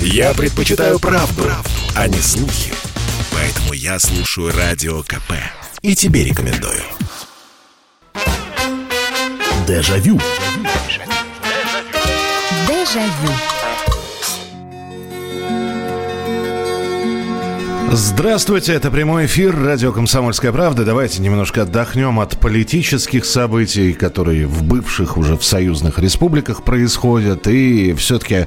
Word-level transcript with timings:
Я 0.00 0.34
предпочитаю 0.34 0.98
правду, 0.98 1.42
правду, 1.42 1.70
а 1.94 2.08
не 2.08 2.18
слухи. 2.18 2.72
Поэтому 3.32 3.72
я 3.72 3.98
слушаю 3.98 4.52
Радио 4.56 5.02
КП. 5.02 5.32
И 5.82 5.94
тебе 5.94 6.24
рекомендую. 6.24 6.82
Дежавю. 9.66 10.20
Дежавю. 12.66 13.32
Здравствуйте, 17.92 18.72
это 18.72 18.90
прямой 18.90 19.26
эфир 19.26 19.56
радио 19.58 19.92
«Комсомольская 19.92 20.52
правда». 20.52 20.84
Давайте 20.84 21.22
немножко 21.22 21.62
отдохнем 21.62 22.18
от 22.18 22.38
политических 22.38 23.24
событий, 23.24 23.92
которые 23.92 24.46
в 24.46 24.64
бывших 24.64 25.16
уже 25.16 25.36
в 25.36 25.44
союзных 25.44 25.98
республиках 25.98 26.64
происходят, 26.64 27.46
и 27.46 27.94
все-таки 27.94 28.46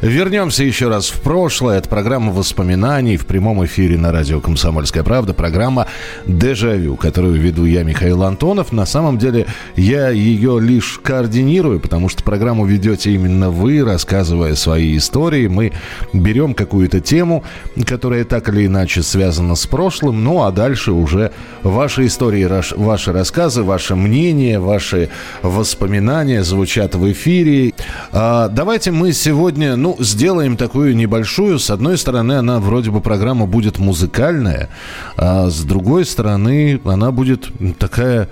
Вернемся 0.00 0.64
еще 0.64 0.88
раз 0.88 1.08
в 1.08 1.20
прошлое. 1.20 1.76
Это 1.76 1.90
программа 1.90 2.32
воспоминаний 2.32 3.18
в 3.18 3.26
прямом 3.26 3.62
эфире 3.66 3.98
на 3.98 4.12
радио 4.12 4.40
«Комсомольская 4.40 5.02
правда». 5.02 5.34
Программа 5.34 5.88
«Дежавю», 6.26 6.96
которую 6.96 7.34
веду 7.34 7.66
я, 7.66 7.82
Михаил 7.82 8.22
Антонов. 8.22 8.72
На 8.72 8.86
самом 8.86 9.18
деле 9.18 9.46
я 9.76 10.08
ее 10.08 10.58
лишь 10.58 10.98
координирую, 11.02 11.80
потому 11.80 12.08
что 12.08 12.22
программу 12.22 12.64
ведете 12.64 13.12
именно 13.12 13.50
вы, 13.50 13.84
рассказывая 13.84 14.54
свои 14.54 14.96
истории. 14.96 15.48
Мы 15.48 15.72
берем 16.14 16.54
какую-то 16.54 17.00
тему, 17.00 17.44
которая 17.84 18.24
так 18.24 18.48
или 18.48 18.64
иначе 18.64 19.02
связана 19.02 19.54
с 19.54 19.66
прошлым, 19.66 20.24
ну 20.24 20.44
а 20.44 20.50
дальше 20.50 20.92
уже 20.92 21.30
ваши 21.62 22.06
истории, 22.06 22.48
ваши 22.74 23.12
рассказы, 23.12 23.62
ваше 23.62 23.96
мнение, 23.96 24.60
ваши 24.60 25.10
воспоминания 25.42 26.42
звучат 26.42 26.94
в 26.94 27.12
эфире. 27.12 27.74
А, 28.12 28.48
давайте 28.48 28.92
мы 28.92 29.12
сегодня, 29.12 29.76
ну, 29.76 29.89
ну, 29.90 30.04
сделаем 30.04 30.56
такую 30.56 30.94
небольшую. 30.94 31.58
С 31.58 31.70
одной 31.70 31.98
стороны, 31.98 32.34
она 32.34 32.60
вроде 32.60 32.90
бы 32.90 33.00
программа 33.00 33.46
будет 33.46 33.78
музыкальная, 33.78 34.68
а 35.16 35.50
с 35.50 35.62
другой 35.62 36.04
стороны, 36.04 36.80
она 36.84 37.10
будет 37.10 37.48
такая 37.78 38.28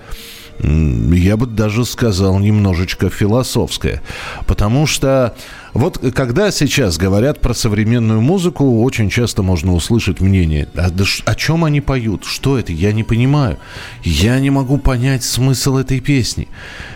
я 0.61 1.37
бы 1.37 1.45
даже 1.45 1.85
сказал, 1.85 2.37
немножечко 2.37 3.09
философская. 3.09 4.01
Потому 4.45 4.87
что 4.87 5.33
вот 5.73 5.97
когда 6.13 6.51
сейчас 6.51 6.97
говорят 6.97 7.39
про 7.39 7.53
современную 7.53 8.21
музыку, 8.21 8.81
очень 8.81 9.09
часто 9.09 9.43
можно 9.43 9.73
услышать 9.73 10.19
мнение, 10.19 10.67
а 10.75 10.89
да, 10.89 11.03
о 11.25 11.35
чем 11.35 11.65
они 11.65 11.81
поют, 11.81 12.25
что 12.25 12.57
это, 12.57 12.71
я 12.71 12.91
не 12.91 13.03
понимаю. 13.03 13.57
Я 14.03 14.39
не 14.39 14.49
могу 14.49 14.77
понять 14.77 15.23
смысл 15.23 15.77
этой 15.77 15.99
песни. 15.99 16.47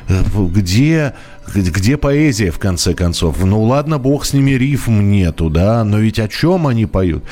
Э, 0.07 0.23
где 0.47 1.13
где 1.53 1.97
поэзия, 1.97 2.51
в 2.51 2.59
конце 2.59 2.94
концов? 2.94 3.44
Ну, 3.44 3.61
ладно, 3.63 3.99
бог 3.99 4.25
с 4.25 4.33
ними, 4.33 4.51
рифм 4.51 5.01
нету, 5.01 5.49
да, 5.49 5.83
но 5.83 5.99
ведь 5.99 6.19
о 6.19 6.27
чем 6.27 6.67
они 6.67 6.85
поют? 6.85 7.23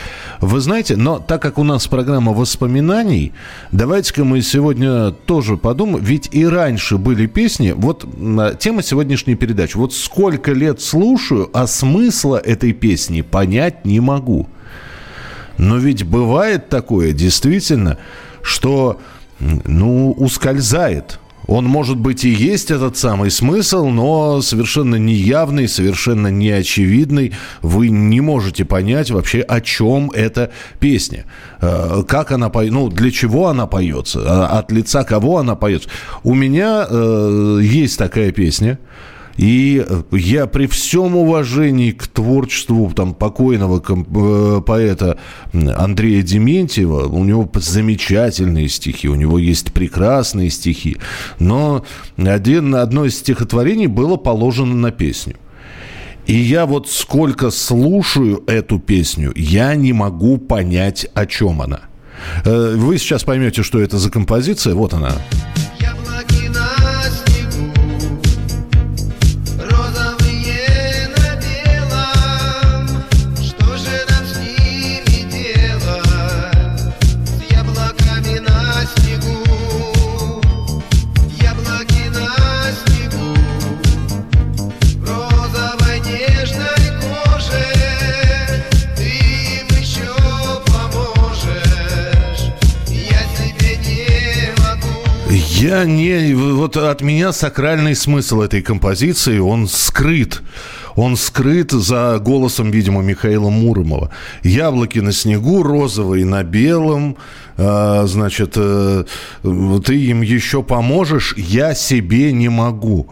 Вы 0.42 0.59
знаете, 0.59 0.95
но 0.95 1.19
так 1.19 1.42
как 1.42 1.58
у 1.58 1.64
нас 1.64 1.88
программа 1.88 2.34
воспоминаний, 2.34 3.31
давайте-ка 3.72 4.23
мы 4.23 4.42
сегодня 4.42 5.12
тоже 5.12 5.58
подумаем, 5.58 6.03
ведь 6.03 6.30
и 6.31 6.45
раньше 6.45 6.97
были 6.97 7.25
песни, 7.25 7.73
вот 7.75 8.06
тема 8.59 8.84
сегодняшней 8.84 9.36
передачи, 9.36 9.78
вот 9.78 9.94
сколько 9.94 10.52
лет 10.52 10.81
слушаю, 10.81 11.31
а 11.54 11.68
смысла 11.68 12.38
этой 12.38 12.74
песни 12.74 13.22
понять 13.22 13.86
не 13.86 14.00
могу. 14.00 14.48
Но 15.58 15.78
ведь 15.78 16.04
бывает 16.04 16.70
такое, 16.70 17.14
действительно, 17.14 17.98
что, 18.42 19.00
ну, 19.40 20.12
ускользает 20.12 21.20
он, 21.52 21.66
может 21.66 21.98
быть, 21.98 22.24
и 22.24 22.30
есть 22.30 22.72
этот 22.72 22.96
самый 22.96 23.30
смысл, 23.30 23.88
но 23.88 24.42
совершенно 24.42 24.96
неявный, 24.96 25.68
совершенно 25.68 26.28
неочевидный. 26.28 27.34
Вы 27.62 27.90
не 27.90 28.22
можете 28.22 28.64
понять 28.64 29.12
вообще, 29.12 29.42
о 29.42 29.59
чем 29.59 30.12
эта 30.12 30.52
песня. 30.80 31.26
Э, 31.59 32.04
как 32.08 32.32
она 32.32 32.50
поется, 32.50 32.74
ну, 32.74 32.90
для 32.90 33.12
чего 33.12 33.48
она 33.48 33.68
поется, 33.68 34.22
а 34.26 34.59
от 34.59 34.72
лица 34.72 35.04
кого 35.04 35.40
она 35.40 35.56
поется. 35.56 35.90
У 36.24 36.36
меня 36.36 36.88
э, 36.90 37.59
есть 37.62 37.98
такая 37.98 38.31
песня– 38.31 38.80
и 39.38 39.86
я 40.12 40.47
при 40.47 40.68
всем 40.68 41.16
уважении 41.16 41.92
к 41.92 42.08
творчеству 42.08 42.92
там, 42.96 43.14
покойного 43.14 43.81
э, 43.81 44.62
поэта 44.62 45.18
Андрея 45.53 46.22
Дементьева, 46.22 47.08
у 47.08 47.24
него 47.24 47.50
замечательные 47.53 48.69
стихи, 48.69 49.08
у 49.08 49.16
него 49.16 49.38
есть 49.38 49.74
прекрасные 49.74 50.50
стихи, 50.50 50.97
но 51.40 51.86
один, 52.18 52.75
одно 52.75 53.06
из 53.06 53.18
стихотворений 53.18 53.88
было 53.88 54.18
положено 54.18 54.75
на 54.75 54.92
песню. 54.92 55.36
И 56.28 56.36
я 56.36 56.66
вот 56.66 56.88
сколько 56.88 57.50
слушаю 57.50 58.44
эту 58.48 58.80
песню, 58.80 59.34
я 59.36 59.75
не 59.75 59.92
могу 59.92 60.38
понять, 60.38 61.08
о 61.13 61.25
чем 61.25 61.62
она. 61.62 61.81
Э, 62.46 62.75
вы 62.75 62.98
сейчас 62.98 63.24
поймете, 63.24 63.63
что 63.63 63.80
это 63.80 63.98
за 63.98 64.09
композиция. 64.09 64.75
Вот 64.75 64.94
она. 64.94 65.13
Я 65.80 65.94
не... 95.86 96.34
Вот 96.34 96.78
от 96.78 97.02
меня 97.02 97.32
сакральный 97.32 97.96
смысл 97.96 98.42
этой 98.42 98.62
композиции, 98.62 99.40
он 99.40 99.68
скрыт. 99.68 100.42
Он 100.96 101.16
скрыт 101.16 101.72
за 101.72 102.20
голосом, 102.20 102.72
видимо, 102.72 103.02
Михаила 103.02 103.50
Муромова. 103.50 104.12
Яблоки 104.44 105.00
на 105.00 105.12
снегу, 105.12 105.64
розовые 105.64 106.26
на 106.26 106.44
белом. 106.44 107.18
А, 107.58 108.06
значит, 108.08 108.54
э, 108.56 109.06
ты 109.86 109.96
им 109.96 110.22
еще 110.22 110.64
поможешь, 110.64 111.36
я 111.38 111.74
себе 111.74 112.34
не 112.34 112.50
могу. 112.50 113.08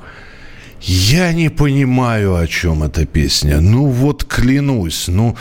Я 0.81 1.33
не 1.33 1.49
понимаю, 1.49 2.35
о 2.35 2.47
чем 2.47 2.83
эта 2.83 3.05
песня. 3.05 3.59
Ну 3.59 3.85
вот 3.87 4.23
клянусь, 4.23 5.07
ну 5.07 5.35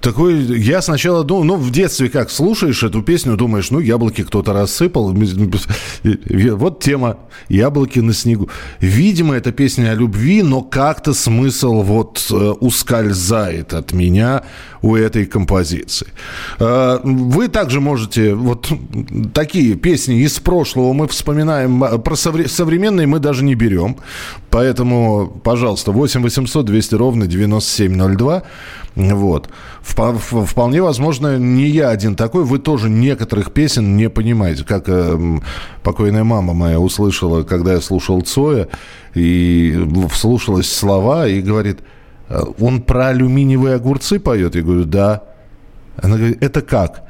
такой, 0.00 0.42
я 0.58 0.82
сначала 0.82 1.24
думал, 1.24 1.44
ну, 1.44 1.56
в 1.56 1.70
детстве 1.70 2.08
как, 2.08 2.30
слушаешь 2.30 2.82
эту 2.82 3.02
песню, 3.02 3.36
думаешь, 3.36 3.70
ну, 3.70 3.80
яблоки 3.80 4.22
кто-то 4.22 4.52
рассыпал. 4.52 5.14
Вот 6.52 6.82
тема 6.82 7.18
«Яблоки 7.48 8.00
на 8.00 8.12
снегу». 8.12 8.48
Видимо, 8.80 9.34
это 9.34 9.52
песня 9.52 9.90
о 9.90 9.94
любви, 9.94 10.42
но 10.42 10.62
как-то 10.62 11.14
смысл 11.14 11.82
вот 11.82 12.26
э, 12.30 12.34
ускользает 12.34 13.74
от 13.74 13.92
меня 13.92 14.44
у 14.86 14.94
этой 14.94 15.26
композиции. 15.26 16.06
Э, 16.60 17.00
вы 17.02 17.48
также 17.48 17.80
можете, 17.80 18.34
вот 18.34 18.70
такие 19.34 19.74
песни 19.74 20.22
из 20.22 20.38
прошлого 20.38 20.92
мы 20.92 21.08
вспоминаем, 21.08 21.82
а, 21.82 21.98
про 21.98 22.16
современные 22.16 23.06
мы 23.06 23.18
даже 23.18 23.44
не 23.44 23.54
берем. 23.54 23.96
Поэтому, 24.50 25.40
пожалуйста, 25.42 25.92
8 25.92 26.22
800 26.22 26.64
200 26.64 26.94
ровно 26.94 27.26
9702. 27.26 28.42
Вот. 28.94 29.48
Вполне 29.82 30.80
возможно, 30.82 31.36
не 31.36 31.66
я 31.68 31.90
один 31.90 32.14
такой. 32.14 32.44
Вы 32.44 32.58
тоже 32.58 32.88
некоторых 32.88 33.52
песен 33.52 33.96
не 33.96 34.08
понимаете. 34.08 34.64
Как 34.64 34.84
э, 34.88 35.38
покойная 35.82 36.24
мама 36.24 36.54
моя 36.54 36.78
услышала, 36.78 37.42
когда 37.42 37.74
я 37.74 37.80
слушал 37.80 38.22
Цоя, 38.22 38.68
и 39.14 39.76
вслушалась 40.10 40.72
слова, 40.72 41.26
и 41.26 41.42
говорит, 41.42 41.80
«Э, 41.80 41.95
он 42.58 42.82
про 42.82 43.08
алюминиевые 43.08 43.74
огурцы 43.74 44.18
поет? 44.18 44.54
Я 44.54 44.62
говорю, 44.62 44.84
да. 44.84 45.22
Она 45.96 46.16
говорит, 46.16 46.42
это 46.42 46.62
как? 46.62 47.04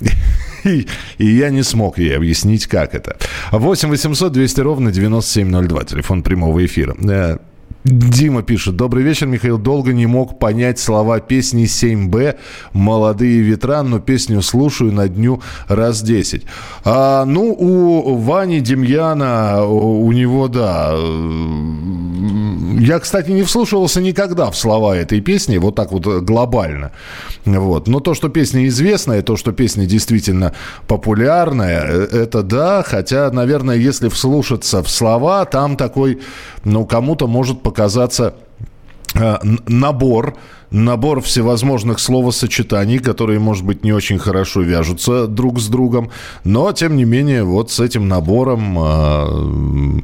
И, 0.64 0.88
и 1.18 1.26
я 1.26 1.50
не 1.50 1.62
смог 1.62 1.98
ей 1.98 2.16
объяснить, 2.16 2.66
как 2.66 2.94
это. 2.94 3.16
8 3.52 3.88
800 3.88 4.32
200 4.32 4.60
ровно 4.60 4.90
9702, 4.90 5.84
телефон 5.84 6.22
прямого 6.24 6.64
эфира. 6.64 6.96
Дима 7.86 8.42
пишет. 8.42 8.74
Добрый 8.74 9.04
вечер, 9.04 9.26
Михаил. 9.26 9.58
Долго 9.58 9.92
не 9.92 10.06
мог 10.06 10.40
понять 10.40 10.80
слова 10.80 11.20
песни 11.20 11.66
7Б 11.66 12.36
«Молодые 12.72 13.40
ветра», 13.42 13.82
но 13.82 14.00
песню 14.00 14.42
слушаю 14.42 14.92
на 14.92 15.08
дню 15.08 15.40
раз 15.68 16.02
10. 16.02 16.42
А, 16.84 17.24
ну, 17.24 17.54
у 17.56 18.16
Вани 18.16 18.60
Демьяна, 18.60 19.64
у 19.64 20.10
него, 20.10 20.48
да. 20.48 20.96
Я, 22.78 22.98
кстати, 22.98 23.30
не 23.30 23.44
вслушивался 23.44 24.00
никогда 24.00 24.50
в 24.50 24.56
слова 24.56 24.96
этой 24.96 25.20
песни, 25.20 25.58
вот 25.58 25.76
так 25.76 25.92
вот 25.92 26.06
глобально. 26.24 26.90
Вот. 27.44 27.86
Но 27.86 28.00
то, 28.00 28.14
что 28.14 28.28
песня 28.28 28.66
известная, 28.66 29.22
то, 29.22 29.36
что 29.36 29.52
песня 29.52 29.86
действительно 29.86 30.52
популярная, 30.88 31.84
э, 31.84 32.08
это 32.24 32.42
да. 32.42 32.82
Хотя, 32.82 33.30
наверное, 33.30 33.76
если 33.76 34.08
вслушаться 34.08 34.82
в 34.82 34.90
слова, 34.90 35.44
там 35.44 35.76
такой, 35.76 36.20
ну, 36.64 36.84
кому-то 36.84 37.28
может 37.28 37.62
показаться 37.62 37.75
э, 39.14 39.38
набор 39.66 40.36
набор 40.70 41.20
всевозможных 41.20 41.98
словосочетаний, 41.98 42.98
которые, 42.98 43.38
может 43.38 43.64
быть, 43.64 43.84
не 43.84 43.92
очень 43.92 44.18
хорошо 44.18 44.62
вяжутся 44.62 45.26
друг 45.26 45.60
с 45.60 45.68
другом, 45.68 46.10
но, 46.44 46.72
тем 46.72 46.96
не 46.96 47.04
менее, 47.04 47.44
вот 47.44 47.70
с 47.70 47.80
этим 47.80 48.08
набором 48.08 48.76
э, 48.78 50.00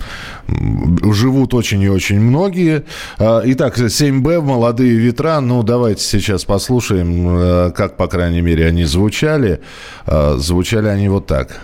живут 1.12 1.54
очень 1.54 1.82
и 1.82 1.88
очень 1.88 2.20
многие. 2.20 2.84
Э, 3.18 3.42
итак, 3.44 3.78
7Б, 3.78 4.40
«Молодые 4.40 4.94
ветра», 4.94 5.40
ну, 5.40 5.62
давайте 5.62 6.02
сейчас 6.02 6.44
послушаем, 6.44 7.28
э, 7.28 7.70
как, 7.72 7.96
по 7.96 8.06
крайней 8.06 8.40
мере, 8.40 8.66
они 8.66 8.84
звучали. 8.84 9.60
Звучали 10.06 10.88
они 10.88 11.08
вот 11.08 11.26
так. 11.26 11.60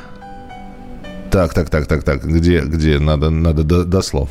Так, 1.31 1.55
так, 1.55 1.69
так, 1.71 1.87
так, 1.87 2.03
так, 2.03 2.25
где, 2.25 2.61
где, 2.61 2.99
надо, 2.99 3.31
надо 3.31 3.63
до, 3.63 3.85
до 3.85 4.03
слов. 4.03 4.31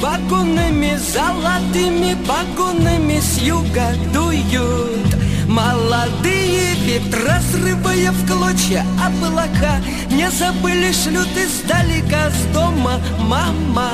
Вагонами, 0.00 0.96
золотыми 0.96 2.16
погонами 2.26 3.20
с 3.20 3.38
юга 3.38 3.94
дуют. 4.12 5.16
Молодые 5.46 6.74
ветра, 6.84 7.40
срывая 7.50 8.10
в 8.10 8.26
клочья 8.26 8.84
облака 9.02 9.80
Не 10.10 10.28
забыли, 10.30 10.92
шлют 10.92 11.28
издалека 11.36 12.30
с 12.30 12.54
дома 12.54 13.00
мама. 13.20 13.90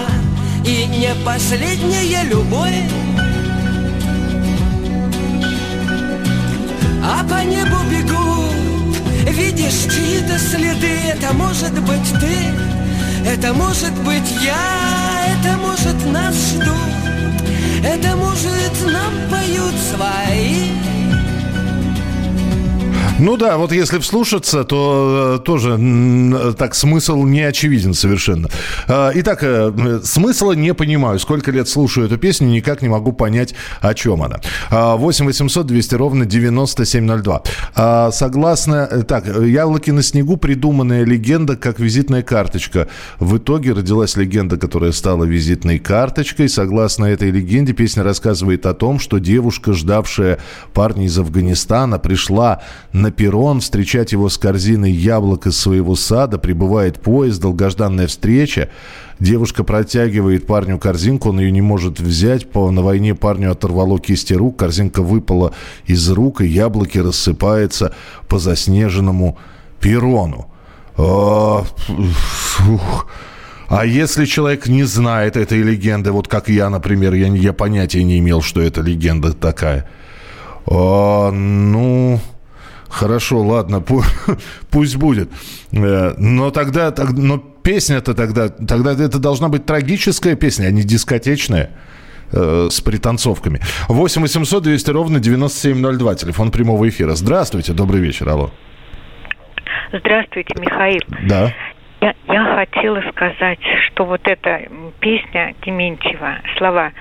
И 0.64 0.86
не 0.86 1.14
последняя 1.24 2.24
любовь. 2.24 2.90
А 7.04 7.24
по 7.24 7.44
небу 7.44 7.78
бегут, 7.90 8.96
видишь 9.28 9.92
чьи-то 9.92 10.38
следы 10.38 10.98
Это 11.12 11.32
может 11.34 11.72
быть 11.82 12.20
ты 12.20 12.81
это 13.26 13.52
может 13.52 13.92
быть 14.04 14.30
я, 14.42 15.36
это 15.38 15.56
может 15.58 16.12
нас 16.12 16.34
ждут, 16.34 17.84
это 17.84 18.16
может 18.16 18.92
нам 18.92 19.30
поют 19.30 19.74
свои 19.90 20.91
ну 23.18 23.36
да, 23.36 23.56
вот 23.58 23.72
если 23.72 23.98
вслушаться, 23.98 24.64
то 24.64 25.36
э, 25.38 25.44
тоже 25.44 26.54
так 26.58 26.74
смысл 26.74 27.24
не 27.24 27.42
очевиден 27.42 27.94
совершенно. 27.94 28.48
А, 28.88 29.12
итак, 29.14 29.40
э, 29.42 30.00
смысла 30.02 30.52
не 30.52 30.74
понимаю. 30.74 31.18
Сколько 31.18 31.50
лет 31.50 31.68
слушаю 31.68 32.06
эту 32.06 32.16
песню, 32.16 32.48
никак 32.48 32.82
не 32.82 32.88
могу 32.88 33.12
понять, 33.12 33.54
о 33.80 33.94
чем 33.94 34.22
она. 34.22 34.40
8 34.70 35.26
800 35.26 35.66
200 35.66 35.94
ровно 35.94 36.26
9702. 36.26 37.42
А, 37.74 38.10
согласно... 38.10 38.88
Э, 38.90 39.02
так, 39.02 39.26
«Яблоки 39.26 39.90
на 39.90 40.02
снегу» 40.02 40.36
придуманная 40.36 41.04
легенда 41.04 41.56
как 41.56 41.78
визитная 41.78 42.22
карточка. 42.22 42.88
В 43.18 43.36
итоге 43.36 43.72
родилась 43.72 44.16
легенда, 44.16 44.56
которая 44.56 44.92
стала 44.92 45.24
визитной 45.24 45.78
карточкой. 45.78 46.48
Согласно 46.48 47.06
этой 47.06 47.30
легенде, 47.30 47.72
песня 47.72 48.02
рассказывает 48.02 48.64
о 48.66 48.74
том, 48.74 48.98
что 48.98 49.18
девушка, 49.18 49.74
ждавшая 49.74 50.38
парня 50.72 51.06
из 51.06 51.18
Афганистана, 51.18 51.98
пришла 51.98 52.62
на 53.02 53.10
перрон, 53.10 53.60
встречать 53.60 54.12
его 54.12 54.28
с 54.28 54.38
корзиной 54.38 54.92
яблок 54.92 55.46
из 55.46 55.58
своего 55.58 55.94
сада, 55.96 56.38
прибывает 56.38 57.00
поезд, 57.00 57.42
долгожданная 57.42 58.06
встреча. 58.06 58.70
Девушка 59.18 59.64
протягивает 59.64 60.46
парню 60.46 60.78
корзинку, 60.78 61.28
он 61.28 61.40
ее 61.40 61.50
не 61.50 61.60
может 61.60 62.00
взять. 62.00 62.50
По, 62.50 62.70
на 62.70 62.82
войне 62.82 63.14
парню 63.14 63.52
оторвало 63.52 63.98
кисти 63.98 64.32
рук, 64.32 64.56
корзинка 64.58 65.02
выпала 65.02 65.52
из 65.84 66.08
рук, 66.10 66.40
и 66.40 66.46
яблоки 66.46 66.98
рассыпаются 66.98 67.94
по 68.28 68.38
заснеженному 68.38 69.36
перрону. 69.80 70.46
А, 70.96 71.64
а 73.68 73.86
если 73.86 74.24
человек 74.24 74.66
не 74.68 74.84
знает 74.84 75.36
этой 75.36 75.62
легенды, 75.62 76.12
вот 76.12 76.28
как 76.28 76.48
я, 76.48 76.70
например, 76.70 77.14
я, 77.14 77.28
я 77.28 77.52
понятия 77.52 78.04
не 78.04 78.18
имел, 78.18 78.42
что 78.42 78.60
это 78.60 78.80
легенда 78.80 79.32
такая. 79.32 79.88
А, 80.66 81.30
ну, 81.30 82.20
Хорошо, 82.92 83.38
ладно, 83.38 83.82
пусть 84.70 84.96
будет. 84.96 85.30
Э, 85.72 86.12
но 86.18 86.50
тогда, 86.50 86.92
но 87.16 87.38
песня-то 87.38 88.14
тогда, 88.14 88.50
тогда 88.50 88.92
это 88.92 89.18
должна 89.18 89.48
быть 89.48 89.64
трагическая 89.64 90.36
песня, 90.36 90.66
а 90.66 90.70
не 90.70 90.82
дискотечная 90.82 91.70
э, 92.32 92.68
с 92.70 92.80
пританцовками. 92.82 93.60
8 93.88 94.20
800 94.20 94.62
200 94.62 94.90
ровно 94.90 95.20
9702, 95.20 96.14
телефон 96.16 96.50
прямого 96.50 96.86
эфира. 96.86 97.14
Здравствуйте, 97.14 97.72
добрый 97.72 98.00
вечер, 98.02 98.28
алло. 98.28 98.50
Здравствуйте, 99.90 100.54
Михаил. 100.60 101.00
Да. 101.26 101.50
Я, 102.02 102.14
я 102.28 102.56
хотела 102.56 103.00
сказать, 103.10 103.60
что 103.86 104.04
вот 104.04 104.20
эта 104.24 104.68
песня 105.00 105.54
Дементьева, 105.64 106.40
слова, 106.58 106.92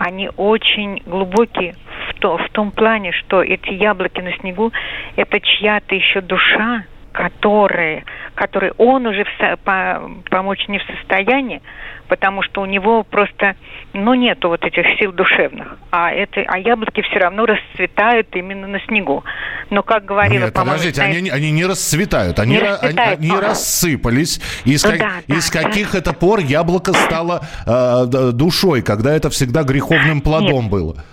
они 0.00 0.30
очень 0.36 1.02
глубокие 1.04 1.76
то, 2.20 2.36
в 2.36 2.48
том 2.50 2.70
плане, 2.70 3.12
что 3.12 3.42
эти 3.42 3.70
яблоки 3.70 4.20
на 4.20 4.32
снегу– 4.38 4.72
это 5.16 5.40
чья-то 5.40 5.94
еще 5.94 6.20
душа, 6.20 6.84
которая, 7.12 8.04
которой 8.34 8.72
он 8.78 9.06
уже 9.06 9.24
в, 9.24 9.56
по, 9.64 10.10
помочь 10.30 10.66
не 10.68 10.78
в 10.78 10.82
состоянии, 10.82 11.62
потому 12.08 12.42
что 12.42 12.62
у 12.62 12.66
него 12.66 13.02
просто, 13.04 13.54
ну, 13.92 14.14
нету 14.14 14.48
вот 14.48 14.64
этих 14.64 14.84
сил 14.98 15.12
душевных. 15.12 15.76
А, 15.90 16.10
это, 16.10 16.42
а 16.46 16.58
яблоки 16.58 17.02
все 17.02 17.18
равно 17.18 17.46
расцветают 17.46 18.28
именно 18.34 18.66
на 18.66 18.80
снегу. 18.80 19.24
Но, 19.70 19.82
как 19.82 20.04
говорила, 20.04 20.46
Нет, 20.46 20.54
подождите, 20.54 20.94
знаете, 20.94 21.18
они, 21.18 21.30
они 21.30 21.50
не 21.52 21.64
расцветают, 21.66 22.38
они, 22.38 22.56
не 22.56 22.60
расцветают, 22.60 23.20
они, 23.20 23.30
они 23.30 23.40
рассыпались. 23.40 24.40
Из, 24.64 24.84
ну, 24.84 24.90
как, 24.90 24.98
да, 24.98 25.36
из 25.36 25.50
да, 25.50 25.62
каких 25.62 25.92
да. 25.92 25.98
это 25.98 26.12
пор 26.12 26.40
яблоко 26.40 26.92
стало 26.92 27.42
э, 27.66 28.32
душой, 28.32 28.82
когда 28.82 29.14
это 29.14 29.30
всегда 29.30 29.62
греховным 29.62 30.20
плодом 30.20 30.62
Нет. 30.62 30.70
было? 30.70 31.04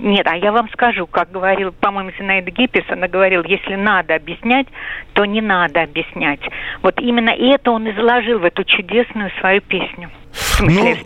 Нет, 0.00 0.26
а 0.26 0.36
я 0.36 0.52
вам 0.52 0.68
скажу, 0.70 1.06
как 1.06 1.30
говорил, 1.30 1.72
по-моему, 1.72 2.10
Зинаида 2.18 2.50
Гиппис, 2.50 2.84
она 2.88 3.08
говорила, 3.08 3.44
если 3.46 3.74
надо 3.74 4.14
объяснять, 4.14 4.66
то 5.12 5.24
не 5.24 5.40
надо 5.40 5.82
объяснять. 5.82 6.40
Вот 6.82 6.98
именно 7.00 7.30
это 7.30 7.70
он 7.70 7.88
изложил 7.90 8.38
в 8.38 8.44
эту 8.44 8.64
чудесную 8.64 9.30
свою 9.40 9.60
песню. 9.60 10.10
Ну, 10.60 10.96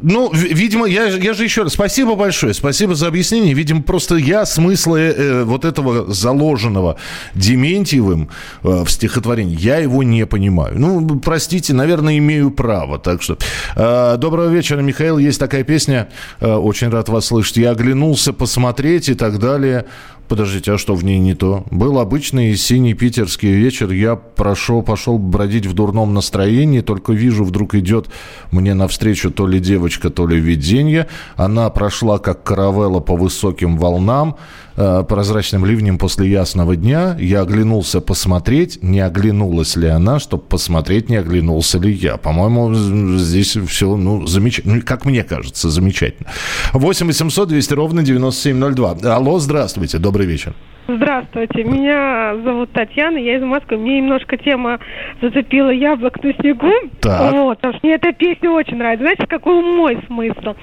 ну, 0.00 0.32
видимо, 0.32 0.86
я, 0.86 1.06
я 1.06 1.32
же 1.34 1.44
еще 1.44 1.62
раз, 1.62 1.74
спасибо 1.74 2.14
большое, 2.14 2.54
спасибо 2.54 2.94
за 2.94 3.06
объяснение. 3.06 3.54
Видимо, 3.54 3.82
просто 3.82 4.16
я 4.16 4.44
смысла 4.46 4.96
э, 4.96 5.44
вот 5.44 5.64
этого 5.64 6.12
заложенного 6.12 6.96
Дементьевым 7.34 8.28
э, 8.62 8.84
в 8.84 8.90
стихотворении, 8.90 9.56
я 9.58 9.78
его 9.78 10.02
не 10.02 10.26
понимаю. 10.26 10.78
Ну, 10.78 11.20
простите, 11.20 11.72
наверное, 11.72 12.18
имею 12.18 12.50
право. 12.50 12.98
Так 12.98 13.22
что, 13.22 13.38
э, 13.76 14.16
доброго 14.18 14.48
вечера, 14.48 14.80
Михаил. 14.80 15.18
Есть 15.18 15.38
такая 15.38 15.62
песня, 15.62 16.08
э, 16.40 16.52
очень 16.52 16.88
рад 16.88 17.08
вас 17.08 17.26
слышать. 17.26 17.56
Я 17.58 17.70
оглянулся 17.70 18.32
посмотреть 18.32 19.08
и 19.08 19.14
так 19.14 19.38
далее. 19.38 19.86
Подождите, 20.32 20.72
а 20.72 20.78
что 20.78 20.94
в 20.94 21.04
ней 21.04 21.18
не 21.18 21.34
то? 21.34 21.64
Был 21.70 21.98
обычный 21.98 22.56
синий 22.56 22.94
питерский 22.94 23.52
вечер. 23.52 23.90
Я 23.90 24.16
прошел, 24.16 24.82
пошел 24.82 25.18
бродить 25.18 25.66
в 25.66 25.74
дурном 25.74 26.14
настроении. 26.14 26.80
Только 26.80 27.12
вижу, 27.12 27.44
вдруг 27.44 27.74
идет 27.74 28.08
мне 28.50 28.71
навстречу 28.74 29.30
то 29.30 29.46
ли 29.46 29.60
девочка, 29.60 30.10
то 30.10 30.26
ли 30.26 30.38
видение. 30.38 31.06
Она 31.36 31.70
прошла, 31.70 32.18
как 32.18 32.42
каравелла, 32.42 33.00
по 33.00 33.16
высоким 33.16 33.76
волнам. 33.76 34.36
Э, 34.74 35.04
прозрачным 35.06 35.66
ливнем 35.66 35.98
после 35.98 36.30
ясного 36.30 36.76
дня. 36.76 37.16
Я 37.20 37.42
оглянулся 37.42 38.00
посмотреть, 38.00 38.82
не 38.82 39.00
оглянулась 39.00 39.76
ли 39.76 39.88
она, 39.88 40.18
чтобы 40.18 40.44
посмотреть, 40.44 41.10
не 41.10 41.16
оглянулся 41.16 41.78
ли 41.78 41.92
я. 41.92 42.16
По-моему, 42.16 42.72
здесь 43.18 43.56
все, 43.68 43.96
ну, 43.96 44.26
замечательно. 44.26 44.76
Ну, 44.76 44.82
как 44.82 45.04
мне 45.04 45.24
кажется, 45.24 45.68
замечательно. 45.68 46.30
8 46.72 47.06
800 47.06 47.48
200 47.48 47.74
ровно 47.74 48.02
9702. 48.02 49.14
Алло, 49.14 49.38
здравствуйте, 49.38 49.98
добрый 49.98 50.26
вечер. 50.26 50.54
Здравствуйте, 50.88 51.62
меня 51.62 52.36
зовут 52.42 52.72
Татьяна, 52.72 53.16
я 53.16 53.36
из 53.36 53.42
Москвы. 53.42 53.78
Мне 53.78 53.98
немножко 53.98 54.36
тема 54.36 54.80
зацепила 55.20 55.70
яблок 55.70 56.22
на 56.24 56.32
снегу. 56.34 56.72
Так. 57.00 57.32
Вот, 57.32 57.58
потому 57.58 57.74
что 57.74 57.86
мне 57.86 57.94
эта 57.94 58.12
песня 58.12 58.50
очень 58.50 58.76
нравится. 58.76 59.04
Знаете, 59.04 59.26
какой 59.28 59.62
мой 59.62 59.98
смысл? 60.06 60.54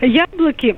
Яблоки 0.00 0.76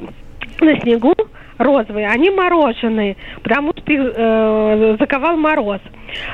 на 0.60 0.80
снегу 0.80 1.14
розовые, 1.58 2.08
они 2.08 2.30
мороженые, 2.30 3.16
потому 3.42 3.72
что 3.76 3.92
их 3.92 4.00
э, 4.00 4.96
заковал 4.98 5.36
мороз. 5.36 5.80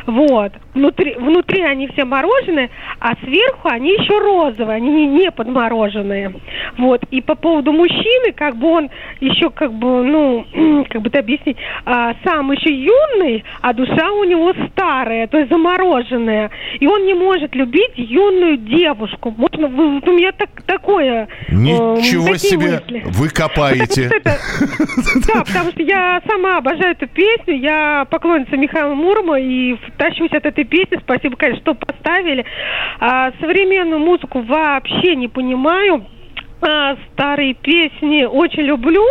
Вот. 0.07 0.53
Внутри, 0.75 1.15
внутри 1.15 1.63
они 1.63 1.89
все 1.89 2.05
мороженые, 2.05 2.71
а 3.01 3.15
сверху 3.17 3.69
они 3.69 3.91
еще 3.91 4.19
розовые, 4.19 4.77
они 4.77 4.91
не, 4.91 5.07
не 5.07 5.31
подмороженные. 5.31 6.35
Вот. 6.79 7.03
И 7.11 7.21
по 7.21 7.35
поводу 7.35 7.73
мужчины, 7.73 8.33
как 8.35 8.57
бы 8.57 8.69
он 8.69 8.91
еще, 9.21 9.51
как 9.51 9.73
бы, 9.73 10.03
ну, 10.05 10.47
как 10.89 11.03
бы 11.03 11.09
это 11.09 11.21
объяснить, 11.21 11.57
а, 11.85 12.15
сам 12.25 12.53
еще 12.53 12.73
юный, 12.73 13.45
а 13.61 13.73
душа 13.73 14.13
у 14.13 14.25
него 14.25 14.53
старая, 14.71 15.27
то 15.27 15.39
есть 15.39 15.51
замороженная. 15.51 16.51
И 16.79 16.87
он 16.87 17.05
не 17.05 17.15
может 17.15 17.55
любить 17.55 17.93
юную 17.97 18.57
девушку. 18.57 19.35
Можно, 19.37 19.69
вот 19.69 20.07
у 20.07 20.13
меня 20.13 20.33
так, 20.33 20.51
такое... 20.67 21.29
Э, 21.49 21.55
Ничего 21.55 22.35
э, 22.35 22.39
себе! 22.39 22.81
Мысли. 22.85 23.03
Вы 23.07 23.29
копаете. 23.31 24.11
Да, 25.27 25.45
потому 25.45 25.71
что 25.71 25.83
я 25.83 26.21
сама 26.27 26.59
обожаю 26.59 26.93
эту 26.93 27.07
песню, 27.07 27.57
я 27.57 28.07
поклонница 28.11 28.57
Михаила 28.57 28.95
Мурома, 28.95 29.41
и 29.41 29.55
и 29.55 29.79
тащусь 29.97 30.33
от 30.33 30.45
этой 30.45 30.65
песни. 30.65 30.99
Спасибо, 31.01 31.37
конечно, 31.37 31.63
что 31.63 31.75
поставили. 31.75 32.45
А, 33.01 33.33
современную 33.41 34.01
музыку 34.01 34.41
вообще 34.41 35.17
не 35.17 35.29
понимаю 35.29 36.05
а, 36.67 36.97
старые 37.13 37.55
песни 37.55 38.25
очень 38.25 38.63
люблю. 38.63 39.05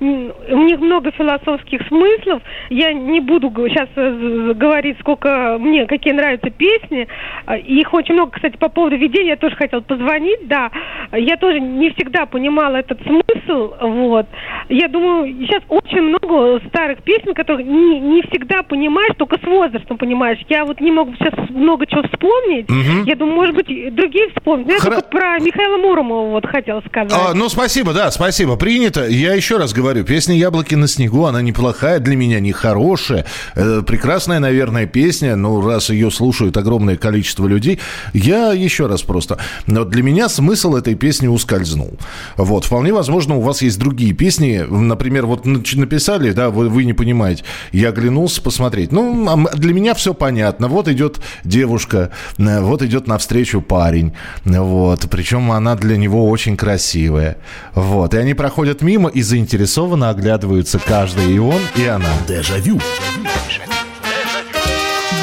У 0.00 0.62
них 0.62 0.78
много 0.78 1.10
философских 1.10 1.86
смыслов. 1.88 2.40
Я 2.68 2.92
не 2.92 3.20
буду 3.20 3.50
сейчас 3.68 3.88
э, 3.96 4.52
говорить, 4.54 4.96
сколько 5.00 5.56
мне, 5.58 5.86
какие 5.86 6.12
нравятся 6.12 6.50
песни. 6.50 7.08
А, 7.46 7.56
их 7.56 7.92
очень 7.92 8.14
много, 8.14 8.32
кстати, 8.32 8.56
по 8.56 8.68
поводу 8.68 8.96
ведения 8.96 9.30
я 9.30 9.36
тоже 9.36 9.56
хотела 9.56 9.80
позвонить, 9.80 10.46
да. 10.46 10.70
Я 11.12 11.36
тоже 11.36 11.60
не 11.60 11.90
всегда 11.90 12.26
понимала 12.26 12.76
этот 12.76 13.00
смысл, 13.02 13.74
вот. 13.80 14.26
Я 14.68 14.86
думаю, 14.86 15.26
сейчас 15.40 15.62
очень 15.68 16.02
много 16.02 16.60
старых 16.68 17.02
песен, 17.02 17.34
которых 17.34 17.66
не, 17.66 17.98
не 17.98 18.22
всегда 18.22 18.62
понимаешь, 18.62 19.14
только 19.16 19.36
с 19.36 19.42
возрастом 19.42 19.98
понимаешь. 19.98 20.38
Я 20.48 20.64
вот 20.64 20.80
не 20.80 20.92
могу 20.92 21.14
сейчас 21.14 21.34
много 21.50 21.86
чего 21.86 22.02
вспомнить. 22.04 22.70
Угу. 22.70 23.06
Я 23.06 23.16
думаю, 23.16 23.34
может 23.34 23.56
быть, 23.56 23.94
другие 23.94 24.28
вспомнят. 24.36 24.68
Я 24.68 24.78
Хра... 24.78 24.90
только 24.94 25.08
про 25.08 25.38
Михаила 25.40 25.76
Муромова 25.76 26.30
вот 26.30 26.46
хотела 26.46 26.80
сказать 26.82 26.99
сказать. 27.08 27.28
А, 27.30 27.34
ну, 27.34 27.48
спасибо, 27.48 27.92
да, 27.92 28.10
спасибо. 28.10 28.56
Принято. 28.56 29.06
Я 29.06 29.34
еще 29.34 29.56
раз 29.56 29.72
говорю, 29.72 30.04
песня 30.04 30.36
«Яблоки 30.36 30.74
на 30.74 30.88
снегу», 30.88 31.24
она 31.24 31.42
неплохая, 31.42 31.98
для 31.98 32.16
меня 32.16 32.40
не 32.40 32.52
хорошая. 32.52 33.26
Э, 33.54 33.82
прекрасная, 33.86 34.38
наверное, 34.38 34.86
песня, 34.86 35.36
ну, 35.36 35.66
раз 35.66 35.90
ее 35.90 36.10
слушают 36.10 36.56
огромное 36.56 36.96
количество 36.96 37.46
людей. 37.46 37.78
Я 38.12 38.52
еще 38.52 38.86
раз 38.86 39.02
просто... 39.02 39.38
Но 39.66 39.84
для 39.84 40.02
меня 40.02 40.28
смысл 40.28 40.76
этой 40.76 40.94
песни 40.94 41.26
ускользнул. 41.26 41.92
Вот, 42.36 42.64
вполне 42.64 42.92
возможно, 42.92 43.36
у 43.36 43.40
вас 43.40 43.62
есть 43.62 43.78
другие 43.78 44.12
песни. 44.12 44.64
Например, 44.68 45.26
вот 45.26 45.44
написали, 45.46 46.32
да, 46.32 46.50
вы, 46.50 46.68
вы 46.68 46.84
не 46.84 46.92
понимаете. 46.92 47.44
Я 47.72 47.90
оглянулся 47.90 48.42
посмотреть. 48.42 48.92
Ну, 48.92 49.46
для 49.54 49.74
меня 49.74 49.94
все 49.94 50.14
понятно. 50.14 50.68
Вот 50.68 50.88
идет 50.88 51.20
девушка, 51.44 52.10
э, 52.38 52.60
вот 52.60 52.82
идет 52.82 53.06
навстречу 53.06 53.60
парень. 53.60 54.12
Вот, 54.44 55.06
причем 55.10 55.52
она 55.52 55.76
для 55.76 55.96
него 55.96 56.28
очень 56.28 56.56
красивая 56.56 56.79
красивая. 56.80 57.36
Вот. 57.74 58.14
И 58.14 58.16
они 58.16 58.34
проходят 58.34 58.80
мимо 58.80 59.10
и 59.10 59.22
заинтересованно 59.22 60.08
оглядываются 60.08 60.78
каждый, 60.78 61.34
и 61.34 61.38
он, 61.38 61.60
и 61.76 61.84
она. 61.84 62.08
Дежавю. 62.26 62.80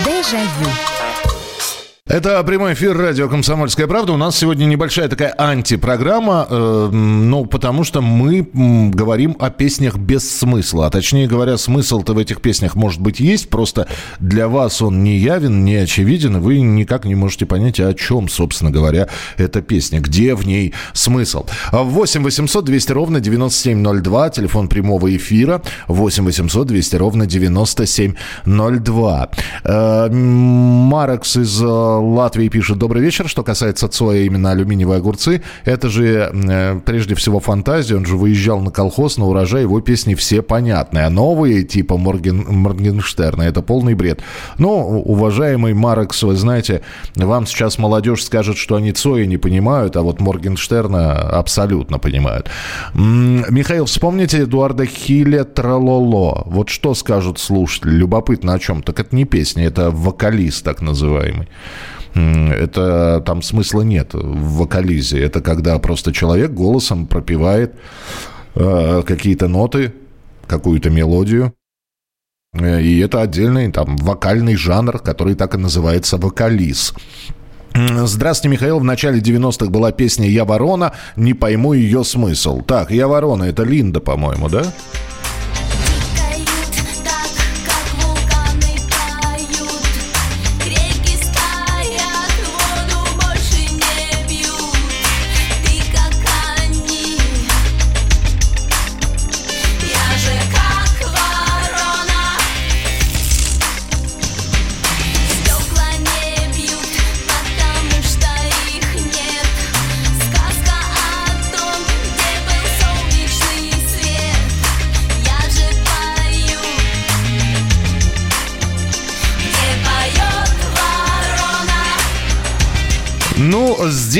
Дежавю. 0.05 0.86
Это 2.07 2.41
прямой 2.45 2.73
эфир 2.73 2.97
радио 2.97 3.27
«Комсомольская 3.27 3.85
правда». 3.85 4.13
У 4.13 4.17
нас 4.17 4.37
сегодня 4.37 4.63
небольшая 4.63 5.09
такая 5.09 5.35
антипрограмма, 5.37 6.47
э, 6.49 6.89
ну, 6.89 7.45
потому 7.45 7.83
что 7.83 8.01
мы 8.01 8.47
говорим 8.93 9.35
о 9.39 9.49
песнях 9.49 9.97
без 9.97 10.39
смысла. 10.39 10.85
А 10.85 10.89
точнее 10.89 11.27
говоря, 11.27 11.57
смысл-то 11.57 12.13
в 12.13 12.17
этих 12.17 12.39
песнях, 12.39 12.75
может 12.75 13.01
быть, 13.01 13.19
есть, 13.19 13.49
просто 13.49 13.89
для 14.19 14.47
вас 14.47 14.81
он 14.81 15.03
не 15.03 15.17
явен, 15.17 15.65
не 15.65 15.75
очевиден, 15.75 16.37
и 16.37 16.39
вы 16.39 16.61
никак 16.61 17.03
не 17.03 17.15
можете 17.15 17.45
понять, 17.45 17.81
о 17.81 17.93
чем, 17.93 18.29
собственно 18.29 18.71
говоря, 18.71 19.09
эта 19.35 19.61
песня, 19.61 19.99
где 19.99 20.33
в 20.33 20.47
ней 20.47 20.73
смысл. 20.93 21.45
8 21.73 22.23
800 22.23 22.63
200 22.63 22.91
ровно 22.93 23.19
9702, 23.19 24.29
телефон 24.29 24.69
прямого 24.69 25.13
эфира, 25.13 25.61
8 25.89 26.23
800 26.23 26.67
200 26.67 26.95
ровно 26.95 27.25
9702. 27.25 29.29
Э, 29.65 30.09
Марекс 30.09 31.35
из 31.35 31.61
э, 31.61 31.96
Латвии 31.97 32.47
пишет 32.47 32.77
«Добрый 32.77 33.01
вечер». 33.01 33.27
Что 33.27 33.43
касается 33.43 33.87
Цоя, 33.87 34.21
именно 34.21 34.51
алюминиевые 34.51 34.97
огурцы, 34.97 35.41
это 35.65 35.89
же 35.89 36.31
э, 36.31 36.79
прежде 36.85 37.15
всего 37.15 37.39
фантазия. 37.39 37.95
Он 37.95 38.05
же 38.05 38.15
выезжал 38.17 38.59
на 38.61 38.71
колхоз, 38.71 39.17
на 39.17 39.25
урожай, 39.25 39.63
его 39.63 39.81
песни 39.81 40.15
все 40.15 40.41
понятны. 40.41 40.99
А 40.99 41.09
новые, 41.09 41.63
типа 41.63 41.97
Морген, 41.97 42.45
Моргенштерна, 42.47 43.43
это 43.43 43.61
полный 43.61 43.93
бред. 43.93 44.21
Но, 44.57 44.87
уважаемый 44.87 45.73
Марекс, 45.73 46.23
вы 46.23 46.35
знаете, 46.35 46.81
вам 47.15 47.45
сейчас 47.45 47.77
молодежь 47.77 48.23
скажет, 48.23 48.57
что 48.57 48.75
они 48.75 48.91
Цоя 48.91 49.25
не 49.25 49.37
понимают, 49.37 49.95
а 49.95 50.01
вот 50.01 50.19
Моргенштерна 50.19 51.13
абсолютно 51.13 51.99
понимают. 51.99 52.49
Михаил, 52.93 53.85
вспомните 53.85 54.43
Эдуарда 54.43 54.85
Хилля 54.85 55.43
«Тралоло». 55.43 56.43
Вот 56.45 56.69
что 56.69 56.93
скажут 56.93 57.39
слушатели? 57.39 57.91
Любопытно 57.91 58.53
о 58.53 58.59
чем? 58.59 58.81
Так 58.83 58.99
это 58.99 59.15
не 59.15 59.25
песня, 59.25 59.65
это 59.65 59.91
вокалист 59.91 60.63
так 60.63 60.81
называемый 60.81 61.47
это 62.17 63.21
там 63.25 63.41
смысла 63.41 63.81
нет 63.81 64.13
в 64.13 64.57
вокализе. 64.57 65.19
Это 65.19 65.41
когда 65.41 65.77
просто 65.79 66.11
человек 66.11 66.51
голосом 66.51 67.07
пропевает 67.07 67.75
э, 68.55 69.03
какие-то 69.05 69.47
ноты, 69.47 69.93
какую-то 70.47 70.89
мелодию. 70.89 71.53
Э, 72.53 72.81
и 72.81 72.99
это 72.99 73.21
отдельный 73.21 73.71
там 73.71 73.97
вокальный 73.97 74.55
жанр, 74.55 74.99
который 74.99 75.35
так 75.35 75.55
и 75.55 75.57
называется 75.57 76.17
вокализ. 76.17 76.93
Здравствуйте, 77.75 78.53
Михаил. 78.53 78.79
В 78.79 78.83
начале 78.83 79.19
90-х 79.19 79.69
была 79.69 79.91
песня 79.91 80.27
«Я 80.27 80.45
ворона», 80.45 80.93
не 81.15 81.35
пойму 81.35 81.73
ее 81.73 82.03
смысл. 82.03 82.61
Так, 82.61 82.89
«Я 82.89 83.07
ворона»— 83.07 83.43
это 83.45 83.63
Линда, 83.63 83.99
по-моему, 83.99 84.49
да? 84.49 84.63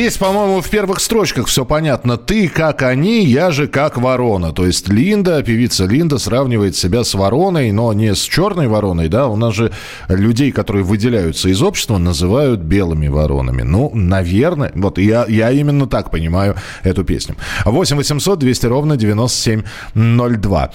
Здесь, 0.07 0.19
по-моему, 0.19 0.61
в 0.61 0.69
первых 0.69 1.01
строчках 1.01 1.47
все 1.47 1.65
понятно. 1.65 2.15
Ты 2.15 2.47
как 2.47 2.81
они, 2.81 3.25
я 3.25 3.51
же 3.51 3.67
как 3.67 3.97
ворона. 3.97 4.53
То 4.53 4.65
есть 4.65 4.87
Линда, 4.87 5.43
певица 5.43 5.83
Линда 5.85 6.17
сравнивает 6.17 6.77
себя 6.77 7.03
с 7.03 7.13
вороной, 7.13 7.73
но 7.73 7.91
не 7.91 8.15
с 8.15 8.21
черной 8.21 8.67
вороной, 8.67 9.09
да. 9.09 9.27
У 9.27 9.35
нас 9.35 9.53
же 9.53 9.73
людей, 10.07 10.53
которые 10.53 10.85
выделяются 10.85 11.49
из 11.49 11.61
общества, 11.61 11.97
называют 11.97 12.61
белыми 12.61 13.09
воронами. 13.09 13.63
Ну, 13.63 13.91
наверное, 13.93 14.71
вот 14.75 14.97
я, 14.97 15.25
я 15.27 15.51
именно 15.51 15.87
так 15.87 16.09
понимаю 16.09 16.55
эту 16.83 17.03
песню. 17.03 17.35
8 17.65 17.97
800 17.97 18.39
200 18.39 18.65
ровно 18.65 18.95
9702. 18.95 20.71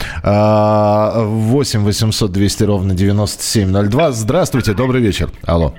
8 1.24 1.80
800 1.80 2.32
200 2.32 2.64
ровно 2.64 2.94
9702. 2.94 4.12
Здравствуйте, 4.12 4.74
добрый 4.74 5.00
вечер. 5.00 5.30
Алло. 5.46 5.72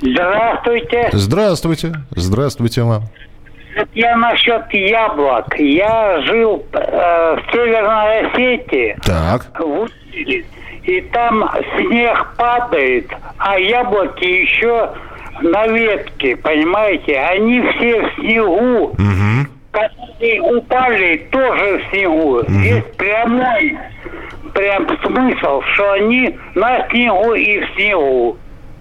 Здравствуйте. 0.00 1.08
Здравствуйте. 1.12 1.92
Здравствуйте 2.10 2.82
вам. 2.82 3.02
Я 3.94 4.16
насчет 4.16 4.72
яблок. 4.72 5.58
Я 5.58 6.20
жил 6.22 6.64
э, 6.72 7.36
в 7.36 7.52
Северной 7.52 8.26
Осетии. 8.26 8.96
Так. 9.02 9.46
В 9.58 9.88
и 10.86 11.00
там 11.12 11.50
снег 11.76 12.34
падает, 12.36 13.10
а 13.38 13.58
яблоки 13.58 14.24
еще 14.24 14.92
на 15.42 15.66
ветке, 15.66 16.36
понимаете? 16.36 17.18
Они 17.18 17.60
все 17.60 18.02
в 18.02 18.14
снегу. 18.14 18.84
Угу. 18.90 19.48
Которые 19.72 20.42
упали, 20.42 21.28
тоже 21.30 21.78
в 21.78 21.90
снегу. 21.90 22.38
Угу. 22.38 22.52
Есть 22.52 22.96
прямой 22.96 23.78
прям 24.54 24.86
смысл, 25.04 25.60
что 25.74 25.92
они 25.92 26.38
на 26.54 26.88
снегу 26.88 27.34
и 27.34 27.60
в 27.60 27.74
снегу. 27.74 28.36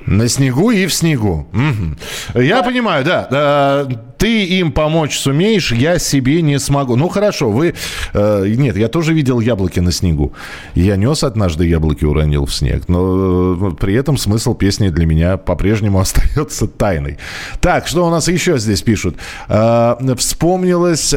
На 0.06 0.28
снегу 0.28 0.72
и 0.72 0.86
в 0.86 0.94
снегу. 0.94 1.48
Угу. 1.54 2.42
Я 2.42 2.64
понимаю, 2.64 3.04
да. 3.04 3.88
Ты 4.18 4.46
им 4.46 4.72
помочь 4.72 5.18
сумеешь, 5.18 5.72
я 5.72 6.00
себе 6.00 6.42
не 6.42 6.60
смогу. 6.60 6.96
Ну 6.96 7.10
хорошо, 7.10 7.52
вы... 7.52 7.76
Э, 8.14 8.46
нет, 8.48 8.78
я 8.78 8.88
тоже 8.88 9.14
видел 9.14 9.40
яблоки 9.40 9.80
на 9.80 9.92
снегу. 9.92 10.34
Я 10.74 10.96
нес 10.96 11.24
однажды 11.24 11.68
яблоки, 11.68 12.06
уронил 12.06 12.46
в 12.46 12.54
снег. 12.54 12.88
Но 12.88 13.72
э, 13.72 13.72
при 13.80 13.94
этом 13.94 14.18
смысл 14.18 14.56
песни 14.56 14.90
для 14.90 15.06
меня 15.06 15.38
по-прежнему 15.38 16.00
остается 16.02 16.68
тайной. 16.68 17.18
Так, 17.60 17.88
что 17.88 18.06
у 18.06 18.10
нас 18.10 18.28
еще 18.28 18.58
здесь 18.58 18.82
пишут? 18.82 19.18
Э, 19.50 19.96
вспомнилось... 20.18 21.14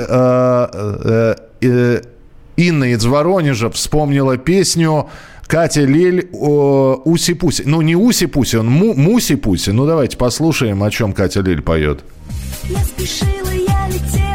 Инна 2.58 2.92
из 2.92 3.06
Воронежа 3.06 3.70
вспомнила 3.70 4.36
песню 4.36 5.08
Катя 5.48 5.84
Лель 5.84 6.28
Уси-Пуси. 6.30 7.62
Ну, 7.64 7.80
не 7.80 7.96
Уси-Пуси, 7.96 8.56
он 8.56 8.68
му, 8.68 8.94
Муси-Пуси. 8.94 9.72
Ну, 9.72 9.86
давайте 9.86 10.18
послушаем, 10.18 10.82
о 10.82 10.90
чем 10.90 11.14
Катя 11.14 11.40
Лель 11.40 11.62
поет. 11.62 12.04
Я 12.68 12.78
спешила, 12.80 13.50
я 13.50 13.88
летела 13.88 14.27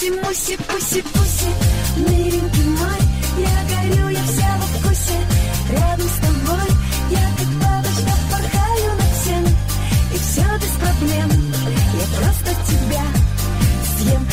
Пуси, 0.00 0.56
пуси, 1.02 1.50
миленький 2.08 2.59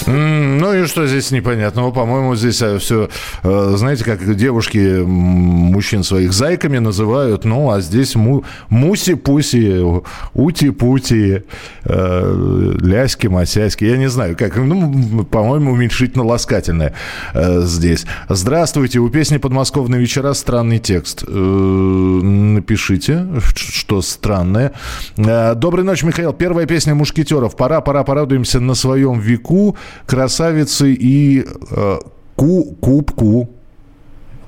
Ну 0.08 0.74
и 0.74 0.86
что 0.86 1.06
здесь 1.06 1.32
непонятного? 1.32 1.92
По-моему, 1.92 2.36
здесь 2.36 2.64
все, 2.80 3.10
знаете, 3.44 4.06
как 4.06 4.36
девушки 4.36 5.04
мужчин 5.04 6.04
своих 6.04 6.32
зайками 6.32 6.78
называют, 6.78 7.44
ну, 7.44 7.70
а 7.72 7.82
здесь 7.82 8.16
му- 8.16 8.44
муси-пуси, 8.70 10.02
ути-пути, 10.34 11.44
э, 11.84 12.74
ляськи-масяськи, 12.82 13.84
я 13.84 13.98
не 13.98 14.08
знаю, 14.10 14.38
как, 14.38 14.56
ну, 14.56 15.26
по-моему, 15.26 15.74
уменьшительно-ласкательное 15.74 16.94
э, 17.34 17.62
здесь. 17.64 18.06
Здравствуйте, 18.30 19.00
у 19.00 19.10
песни 19.10 19.38
«Подмосковные 19.38 20.00
вечера» 20.00 20.34
странный 20.34 20.80
текст. 20.80 21.26
Э, 21.28 21.32
напишите, 21.32 23.28
что 23.56 24.02
странное. 24.02 24.72
Э, 25.18 25.54
Доброй 25.56 25.84
ночи, 25.84 26.06
Михаил. 26.06 26.32
Первая 26.32 26.66
песня 26.66 26.96
«Мушкетеров». 26.96 27.58
Пора, 27.58 27.82
пора, 27.82 28.04
порадуемся 28.04 28.60
на 28.62 28.74
своем 28.74 29.20
веку. 29.20 29.76
Красавицы 30.06 30.94
и 30.94 31.46
э, 31.72 31.98
ку, 32.36 32.76
кубку. 32.82 33.50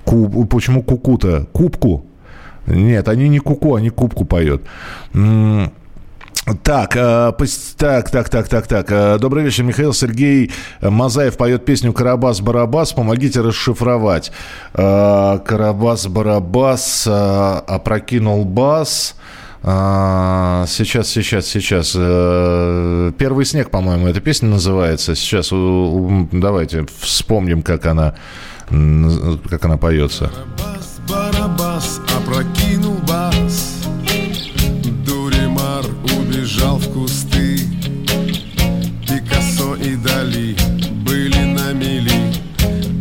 Ку, 0.05 0.45
почему 0.45 0.83
куку-то? 0.83 1.45
Кубку? 1.51 2.05
Нет, 2.67 3.07
они 3.07 3.29
не 3.29 3.39
куку, 3.39 3.75
они 3.75 3.89
кубку 3.89 4.25
поют. 4.25 4.61
Так, 6.63 6.95
э, 6.95 7.31
пос- 7.37 7.75
так, 7.77 8.09
так, 8.09 8.29
так, 8.29 8.47
так, 8.47 8.67
так. 8.67 8.91
Э, 8.91 9.17
Добрый 9.19 9.43
вечер, 9.43 9.63
Михаил 9.63 9.93
Сергей 9.93 10.51
Мазаев 10.81 11.37
поет 11.37 11.63
песню 11.65 11.93
«Карабас-барабас». 11.93 12.93
Помогите 12.93 13.41
расшифровать. 13.41 14.31
Э, 14.73 15.39
Карабас-барабас, 15.45 17.05
э, 17.07 17.61
опрокинул 17.67 18.45
бас. 18.45 19.15
А, 19.15 19.19
Сейчас, 19.61 21.09
сейчас, 21.09 21.47
сейчас. 21.47 21.93
Э, 21.95 23.11
Первый 23.17 23.45
снег, 23.45 23.69
по-моему, 23.69 24.07
эта 24.07 24.21
песня 24.21 24.47
называется. 24.49 25.15
Сейчас 25.15 25.49
давайте 26.31 26.85
вспомним, 26.99 27.61
как 27.61 27.85
она, 27.85 28.15
как 28.69 29.65
она 29.65 29.77
поется. 29.77 30.31
Барабас, 30.57 30.99
барабас, 31.09 32.01
опрокинул 32.15 32.95
бас 33.07 33.79
Дуримар 35.05 35.85
убежал 36.03 36.77
в 36.77 36.93
кусты 36.93 37.59
Пикассо 39.07 39.75
и 39.75 39.95
Дали 39.95 40.55
были 41.03 41.43
на 41.45 41.73
мели 41.73 42.33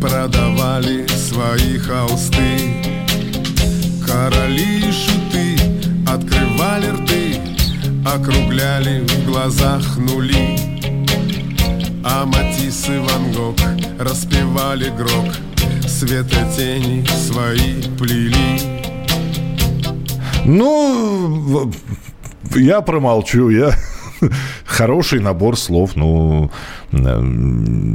Продавали 0.01 1.05
свои 1.07 1.77
холсты 1.77 2.83
Короли 4.05 4.88
Округляли 8.13 9.05
в 9.05 9.25
глазах 9.27 9.97
нули. 9.97 10.57
А 12.03 12.25
Матисс 12.25 12.89
и 12.89 12.97
Ван 12.97 13.31
Гог 13.33 13.57
распевали 13.99 14.89
грок. 14.89 15.35
Светотени 15.87 17.05
свои 17.05 17.81
плели. 17.99 18.59
Ну, 20.45 21.71
я 22.55 22.81
промолчу, 22.81 23.49
я 23.49 23.75
хороший 24.79 25.19
набор 25.19 25.57
слов, 25.57 25.95
ну, 25.95 26.49
э, 26.93 26.97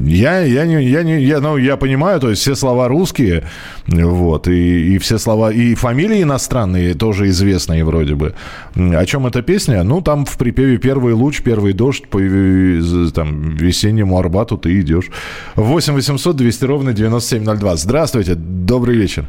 я, 0.05 0.40
я, 0.40 0.66
не, 0.66 0.85
я, 0.85 1.03
не, 1.03 1.23
я, 1.23 1.40
ну, 1.40 1.57
я 1.57 1.77
понимаю, 1.77 2.20
то 2.20 2.29
есть 2.29 2.42
все 2.42 2.55
слова 2.55 2.88
русские, 2.88 3.44
вот, 3.87 4.49
и, 4.49 4.94
и 4.94 4.99
все 4.99 5.16
слова, 5.18 5.51
и 5.51 5.75
фамилии 5.75 6.23
иностранные 6.23 6.94
тоже 6.94 7.29
известные 7.29 7.85
вроде 7.85 8.14
бы. 8.14 8.35
О 8.77 9.07
чем 9.07 9.27
эта 9.27 9.40
песня? 9.40 9.83
Ну, 9.83 10.03
там 10.03 10.27
в 10.27 10.37
припеве 10.37 10.77
«Первый 10.77 11.14
луч, 11.14 11.42
первый 11.42 11.73
дождь, 11.73 12.07
по 12.09 12.20
э, 12.20 12.81
там, 13.14 13.57
весеннему 13.57 14.18
Арбату 14.18 14.59
ты 14.59 14.79
идешь». 14.81 15.11
8 15.57 15.94
800 15.94 16.37
200 16.37 16.64
ровно 16.66 16.92
9702. 16.92 17.77
Здравствуйте, 17.77 18.35
добрый 18.35 18.97
вечер. 18.97 19.25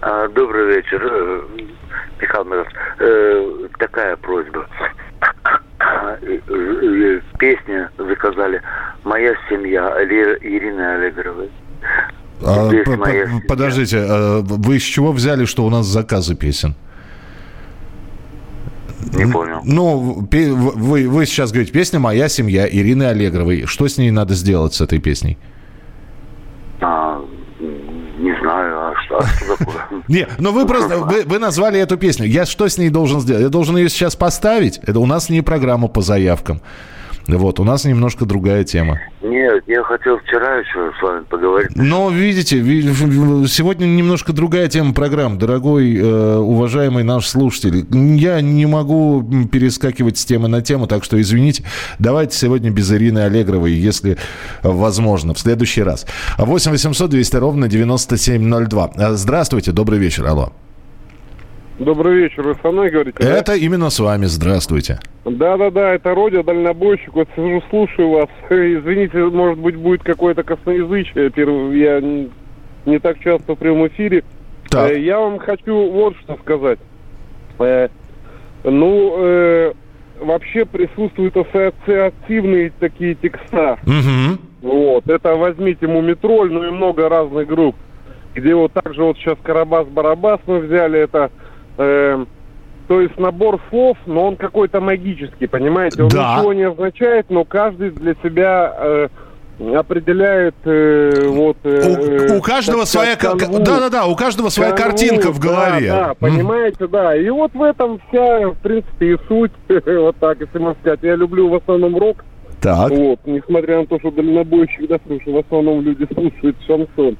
А, 0.00 0.28
Добрый 0.28 0.74
вечер, 0.74 1.00
э, 1.02 1.40
Михаил. 2.20 2.66
Э, 2.98 3.68
Такая 3.78 4.16
просьба. 4.16 4.66
Э, 6.20 6.38
э, 6.48 7.20
Песня 7.38 7.90
заказали 7.98 8.60
«Моя 9.04 9.34
семья» 9.48 9.90
Ирины 10.40 10.80
Аллегровой. 10.80 11.50
А, 12.44 12.68
Здесь 12.68 12.84
п- 12.84 12.96
моя 12.96 13.24
п- 13.24 13.28
семья. 13.30 13.42
Подождите, 13.48 13.98
а 13.98 14.40
вы 14.42 14.78
с 14.78 14.82
чего 14.82 15.12
взяли, 15.12 15.44
что 15.44 15.64
у 15.64 15.70
нас 15.70 15.86
заказы 15.86 16.34
песен? 16.34 16.74
Не 19.12 19.26
понял. 19.30 19.60
Ну, 19.64 20.26
вы, 20.30 21.08
вы 21.08 21.26
сейчас 21.26 21.52
говорите, 21.52 21.72
песня 21.72 21.98
«Моя 22.00 22.28
семья» 22.28 22.66
Ирины 22.68 23.04
Аллегровой. 23.04 23.64
Что 23.66 23.86
с 23.86 23.98
ней 23.98 24.10
надо 24.10 24.34
сделать, 24.34 24.72
с 24.74 24.80
этой 24.80 24.98
песней? 24.98 25.36
А, 26.80 27.22
м, 27.60 28.24
не 28.24 28.34
знаю, 28.40 28.78
а 28.78 28.94
что, 28.94 28.94
а 28.94 28.94
что 28.94 29.02
такое? 29.02 29.03
Не, 30.08 30.28
ну 30.38 30.52
вы 30.52 30.66
просто, 30.66 30.98
вы, 30.98 31.22
вы 31.24 31.38
назвали 31.38 31.80
эту 31.80 31.96
песню. 31.96 32.26
Я 32.26 32.46
что 32.46 32.68
с 32.68 32.78
ней 32.78 32.90
должен 32.90 33.20
сделать? 33.20 33.42
Я 33.42 33.48
должен 33.48 33.76
ее 33.76 33.88
сейчас 33.88 34.16
поставить? 34.16 34.78
Это 34.78 34.98
у 35.00 35.06
нас 35.06 35.28
не 35.28 35.42
программа 35.42 35.88
по 35.88 36.00
заявкам. 36.00 36.60
Вот, 37.26 37.58
у 37.58 37.64
нас 37.64 37.84
немножко 37.84 38.26
другая 38.26 38.64
тема. 38.64 39.00
Нет, 39.22 39.64
я 39.66 39.82
хотел 39.82 40.18
вчера 40.18 40.56
еще 40.58 40.92
с 40.98 41.02
вами 41.02 41.24
поговорить. 41.24 41.70
Но 41.74 42.10
видите, 42.10 42.58
ви- 42.58 42.82
сегодня 43.48 43.86
немножко 43.86 44.32
другая 44.34 44.68
тема 44.68 44.92
программы, 44.92 45.38
дорогой, 45.38 45.96
э, 45.96 46.36
уважаемый 46.36 47.02
наш 47.02 47.26
слушатель. 47.26 47.86
Я 47.90 48.40
не 48.42 48.66
могу 48.66 49.22
перескакивать 49.50 50.18
с 50.18 50.24
темы 50.26 50.48
на 50.48 50.60
тему, 50.60 50.86
так 50.86 51.02
что 51.02 51.18
извините. 51.20 51.64
Давайте 51.98 52.36
сегодня 52.36 52.70
без 52.70 52.92
Ирины 52.92 53.20
Аллегровой, 53.20 53.72
если 53.72 54.18
возможно, 54.62 55.32
в 55.32 55.38
следующий 55.38 55.82
раз. 55.82 56.06
8 56.36 56.72
800 56.72 57.08
200 57.10 57.36
ровно 57.36 57.68
9702. 57.68 58.90
Э, 58.96 59.12
Здравствуйте, 59.14 59.72
добрый 59.72 59.98
вечер, 59.98 60.26
алло. 60.26 60.52
Добрый 61.78 62.14
вечер, 62.22 62.42
вы 62.42 62.54
со 62.62 62.70
мной 62.70 62.90
говорите? 62.90 63.16
да? 63.18 63.36
Это 63.36 63.54
именно 63.54 63.90
с 63.90 63.98
вами, 63.98 64.26
здравствуйте. 64.26 65.00
Да-да-да, 65.24 65.94
это 65.94 66.14
Родя, 66.14 66.42
дальнобойщик. 66.42 67.12
Вот 67.14 67.28
сижу, 67.34 67.62
слушаю 67.70 68.10
вас. 68.10 68.28
Извините, 68.50 69.18
может 69.24 69.58
быть, 69.58 69.74
будет 69.76 70.02
какое-то 70.04 70.44
косноязычие. 70.44 71.32
Я 71.76 72.00
не 72.86 72.98
так 73.00 73.18
часто 73.20 73.54
в 73.54 73.58
прямом 73.58 73.88
эфире. 73.88 74.22
Так. 74.70 74.90
Э, 74.92 75.00
Я 75.00 75.18
вам 75.18 75.38
хочу 75.38 75.90
вот 75.90 76.14
что 76.18 76.36
сказать. 76.42 76.78
Э, 77.58 77.88
Ну, 78.62 79.14
э, 79.18 79.72
вообще 80.20 80.64
присутствуют 80.66 81.36
ассоциативные 81.36 82.72
такие 82.78 83.14
текста. 83.16 83.78
Мгм. 83.84 84.38
Вот, 84.62 85.08
это 85.08 85.34
возьмите 85.34 85.86
Мумитроль, 85.86 86.50
ну 86.52 86.64
и 86.66 86.70
много 86.70 87.08
разных 87.10 87.46
групп, 87.48 87.76
где 88.34 88.54
вот 88.54 88.72
также 88.72 89.02
вот 89.02 89.18
сейчас 89.18 89.36
Карабас-Барабас 89.44 90.40
мы 90.46 90.60
взяли, 90.60 91.00
это, 91.00 91.30
э, 91.78 92.24
то 92.88 93.00
есть 93.00 93.18
набор 93.18 93.60
слов, 93.70 93.96
но 94.06 94.26
он 94.26 94.36
какой-то 94.36 94.80
магический, 94.80 95.46
понимаете? 95.46 96.02
Он 96.02 96.08
Да. 96.08 96.36
ничего 96.38 96.52
не 96.52 96.64
означает, 96.64 97.26
но 97.30 97.44
каждый 97.44 97.90
для 97.90 98.14
себя 98.22 98.74
э, 98.76 99.08
определяет 99.74 100.54
э, 100.64 101.28
вот... 101.28 101.56
э, 101.64 102.34
У, 102.34 102.38
у 102.38 102.42
каждого 102.42 102.80
так 102.80 102.88
своя... 102.88 103.14
сказать, 103.14 103.38
ка- 103.38 103.46
канву. 103.46 103.64
Да-да-да, 103.64 104.06
у 104.06 104.14
каждого 104.16 104.48
своя 104.50 104.72
Канву, 104.72 104.90
картинка 104.90 105.30
в 105.32 105.38
да, 105.40 105.48
голове. 105.48 105.88
Да, 105.90 106.08
М. 106.10 106.16
понимаете, 106.18 106.86
да. 106.88 107.16
И 107.16 107.28
вот 107.30 107.54
в 107.54 107.62
этом 107.62 108.00
вся, 108.08 108.48
в 108.50 108.58
принципе, 108.58 109.12
и 109.14 109.16
суть, 109.28 109.52
вот 109.86 110.16
так, 110.18 110.40
если 110.40 110.58
можно 110.58 110.76
сказать. 110.80 111.00
Я 111.02 111.14
люблю 111.16 111.48
в 111.48 111.54
основном 111.54 111.96
рок, 111.96 112.24
Так. 112.60 112.90
вот, 112.90 113.20
несмотря 113.24 113.78
на 113.78 113.86
то, 113.86 113.98
что 113.98 114.10
дальнобойщик, 114.10 114.88
да, 114.88 114.98
слушаю, 115.06 115.36
в 115.36 115.38
основном 115.38 115.80
люди 115.82 116.06
слушают 116.12 116.56
шансон. 116.66 117.16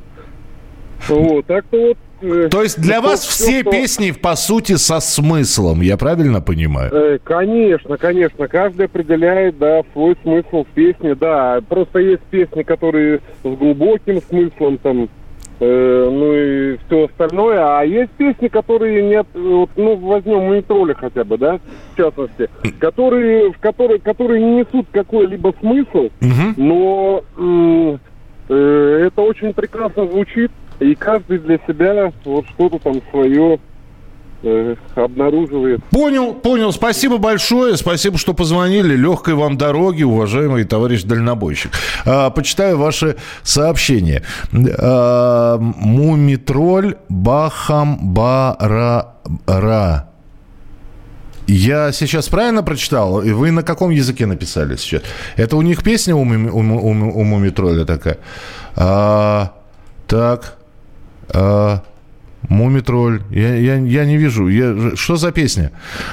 Вот, 1.09 1.47
так-то 1.47 1.79
вот... 1.88 1.99
э, 2.20 2.48
То 2.50 2.62
есть 2.62 2.81
для 2.81 3.00
всё- 3.00 3.09
вас 3.11 3.24
все 3.24 3.61
что- 3.61 3.70
песни, 3.70 4.11
по 4.12 4.35
сути, 4.37 4.77
со 4.77 5.00
смыслом, 5.00 5.81
я 5.81 5.96
правильно 5.96 6.40
понимаю? 6.40 6.90
Э, 6.92 7.18
Конечно, 7.22 7.96
конечно, 7.96 8.48
каждый 8.48 8.87
определяет, 8.87 9.59
да, 9.59 9.83
свой 9.92 10.16
смысл 10.22 10.64
в 10.64 10.68
песне, 10.74 11.14
да. 11.14 11.61
Просто 11.68 11.98
есть 12.00 12.22
песни, 12.31 12.62
которые 12.62 13.20
с 13.42 13.46
глубоким 13.48 14.20
смыслом, 14.29 14.79
там, 14.79 15.09
э, 15.61 16.09
ну 16.11 16.33
и 16.35 16.77
все 16.87 17.05
остальное, 17.07 17.79
а 17.79 17.83
есть 17.85 18.11
песни, 18.12 18.48
которые 18.48 19.03
нет, 19.03 19.27
вот, 19.35 19.70
ну, 19.77 19.96
возьмем 19.96 20.40
Мумитроля 20.46 20.94
хотя 20.94 21.24
бы, 21.24 21.38
да, 21.38 21.61
в 21.92 21.96
частности, 21.96 22.48
которые, 22.81 23.53
в 23.53 23.59
которые, 23.59 24.00
которые 24.00 24.42
не 24.42 24.57
несут 24.57 24.87
какой-либо 24.92 25.55
смысл, 25.61 26.11
Мгм. 26.20 26.55
но 26.57 27.22
э, 27.38 29.07
это 29.07 29.22
очень 29.22 29.55
прекрасно 29.55 30.07
звучит, 30.07 30.50
и 30.85 30.94
каждый 30.94 31.38
для 31.38 31.59
себя 31.66 32.12
вот 32.25 32.44
что-то 32.55 32.79
там 32.79 33.01
свое 33.11 33.59
э, 34.42 34.77
обнаруживает. 34.94 35.83
Понял, 35.85 36.35
понял. 36.35 36.70
Спасибо 36.73 37.16
большое. 37.16 37.79
Спасибо, 37.79 38.18
что 38.18 38.35
позвонили. 38.35 38.94
Легкой 38.94 39.33
вам 39.35 39.57
дороги, 39.57 40.03
уважаемый 40.03 40.64
товарищ 40.64 41.05
дальнобойщик. 41.05 41.70
А, 42.05 42.29
почитаю 42.31 42.77
ваши 42.77 43.16
сообщения. 43.42 44.25
А, 44.53 45.57
Мумитроль 45.59 46.97
Бахамбара. 47.09 49.14
Я 51.47 51.92
сейчас 51.92 52.29
правильно 52.29 52.62
прочитал? 52.62 53.23
И 53.23 53.33
Вы 53.33 53.51
на 53.51 53.62
каком 53.62 53.88
языке 53.90 54.27
написали 54.27 54.77
сейчас? 54.77 55.01
Это 55.37 55.57
у 55.57 55.62
них 55.62 55.83
песня 55.83 56.14
у, 56.14 56.20
у, 56.20 56.25
у, 56.25 56.61
у 56.61 57.25
Мумитроля 57.25 57.87
такая? 57.87 58.18
А, 58.77 59.55
так. 60.07 60.59
А, 61.33 61.83
Мумитроль. 62.49 63.23
Я, 63.31 63.55
я, 63.57 63.77
я 63.77 64.05
не 64.05 64.17
вижу. 64.17 64.49
Я, 64.49 64.97
что 64.97 65.17
за 65.17 65.33
песня? 65.33 65.71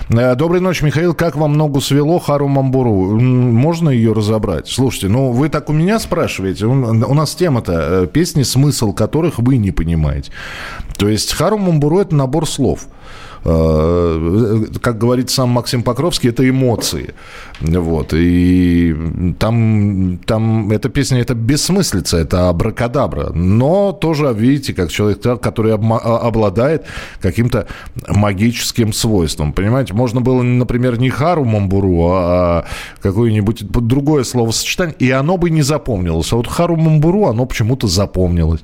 Э, 0.10 0.36
Доброй 0.36 0.62
ночи, 0.62 0.84
Михаил. 0.84 1.14
Как 1.14 1.36
вам 1.36 1.54
ногу 1.54 1.82
свело 1.82 2.20
Хару 2.20 2.48
Мамбуру? 2.48 3.20
Можно 3.20 3.90
ее 3.90 4.14
разобрать? 4.14 4.68
Слушайте, 4.68 5.10
ну 5.10 5.32
вы 5.32 5.50
так 5.50 5.70
у 5.70 5.74
меня 5.74 6.00
спрашиваете. 6.00 6.66
У 6.66 6.72
у 6.72 7.14
нас 7.14 7.36
тема-то 7.36 8.04
э, 8.04 8.08
песни, 8.08 8.44
смысл 8.44 8.94
которых 8.94 9.40
вы 9.40 9.58
не 9.58 9.72
понимаете. 9.72 10.32
То 10.98 11.10
есть 11.10 11.34
Хару 11.34 11.58
Мамбуру– 11.58 12.00
это 12.02 12.16
набор 12.16 12.48
слов. 12.48 12.88
Э, 13.44 14.66
Как 14.82 14.98
говорит 14.98 15.30
сам 15.30 15.50
Максим 15.50 15.84
Покровский, 15.84 16.30
это 16.30 16.48
эмоции. 16.48 17.14
Вот. 17.60 18.14
И 18.14 18.96
там, 19.40 20.20
там 20.26 20.72
эта 20.72 20.90
песня, 20.90 21.22
это 21.22 21.34
бессмыслица, 21.34 22.18
это 22.18 22.50
абракадабра. 22.50 23.32
Но 23.34 23.92
тоже, 23.92 24.34
видите, 24.38 24.74
как 24.74 24.90
человек, 24.92 25.22
который 25.42 25.74
а- 25.74 26.18
обладает 26.28 26.86
каким-то 27.20 27.68
магическим 28.08 28.94
свойством. 28.94 29.54
Понимаете, 29.54 29.94
можно 29.94 30.22
было, 30.22 30.42
например, 30.42 31.00
не 31.00 31.10
Хару 31.10 31.44
Мамбуру, 31.46 32.10
а 32.12 32.66
какое-нибудь 33.02 33.64
другое 33.72 34.24
словосочетание, 34.24 34.96
и 35.00 35.12
оно 35.12 35.38
бы 35.38 35.50
не 35.50 35.62
запомнилось. 35.62 36.32
А 36.34 36.36
вот 36.36 36.48
Хару 36.48 36.76
Мамбуру, 36.76 37.26
оно 37.26 37.46
почему-то 37.46 37.88
запомнилось. 37.88 38.62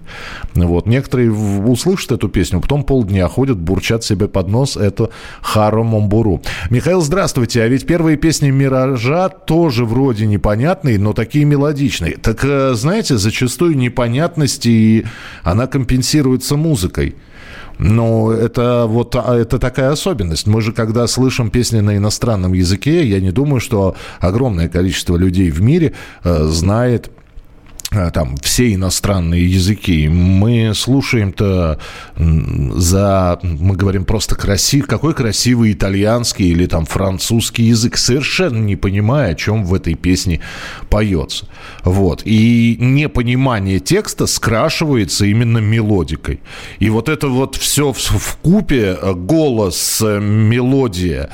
Вот. 0.56 0.86
Некоторые 0.88 1.32
услышат 1.32 2.12
эту 2.12 2.30
песню, 2.30 2.62
потом 2.62 2.84
полдня 2.84 3.28
ходят, 3.28 3.58
бурчат 3.58 4.04
себе 4.04 4.28
под 4.28 4.48
нос 4.50 4.67
эту 4.76 5.12
Хару 5.42 5.84
Мамбуру. 5.84 6.42
Михаил, 6.70 7.02
здравствуйте. 7.02 7.62
А 7.62 7.68
ведь 7.68 7.86
первые 7.86 8.18
песни 8.18 8.50
«Миража» 8.50 9.30
тоже 9.30 9.86
вроде 9.86 10.26
непонятные, 10.26 11.00
но 11.00 11.14
такие 11.14 11.46
мелодичные. 11.46 12.18
Так, 12.18 12.44
э, 12.44 12.74
знаете, 12.74 13.18
зачастую 13.18 13.78
непонятность, 13.78 14.66
и 14.66 15.06
она 15.44 15.68
компенсируется 15.68 16.58
музыкой. 16.58 17.16
Но 17.80 18.32
это 18.32 18.86
вот 18.88 19.16
а, 19.16 19.36
это 19.36 19.60
такая 19.60 19.92
особенность. 19.92 20.48
Мы 20.48 20.62
же, 20.62 20.72
когда 20.72 21.06
слышим 21.08 21.52
песни 21.52 21.80
на 21.80 21.98
иностранном 21.98 22.54
языке, 22.54 23.06
я 23.06 23.20
не 23.20 23.32
думаю, 23.32 23.60
что 23.60 23.96
огромное 24.20 24.68
количество 24.68 25.16
людей 25.16 25.52
в 25.52 25.62
мире 25.62 25.94
э, 26.24 26.46
знает 26.46 27.12
там 27.90 28.36
все 28.42 28.74
иностранные 28.74 29.50
языки. 29.50 30.10
Мы 30.10 30.74
слушаем-то 30.76 31.80
за, 32.18 33.40
мы 33.42 33.76
говорим 33.76 34.04
просто 34.04 34.36
красив, 34.36 34.88
какой 34.88 35.14
красивый 35.14 35.72
итальянский 35.72 36.50
или 36.50 36.66
там 36.66 36.86
французский 36.86 37.64
язык, 37.64 37.98
совершенно 37.98 38.58
не 38.58 38.76
понимая, 38.76 39.32
о 39.32 39.36
чем 39.36 39.64
в 39.64 39.74
этой 39.74 39.94
песне 39.94 40.42
поется. 40.90 41.48
Вот. 41.84 42.24
И 42.26 42.76
непонимание 42.80 43.80
текста 43.80 44.28
скрашивается 44.28 45.26
именно 45.26 45.60
мелодикой. 45.60 46.42
И 46.80 46.90
вот 46.90 47.08
это 47.08 47.30
вот 47.30 47.56
все 47.56 47.94
в 47.94 48.38
купе, 48.42 48.98
э, 49.02 49.14
голос, 49.14 50.02
э, 50.02 50.20
мелодия, 50.20 51.30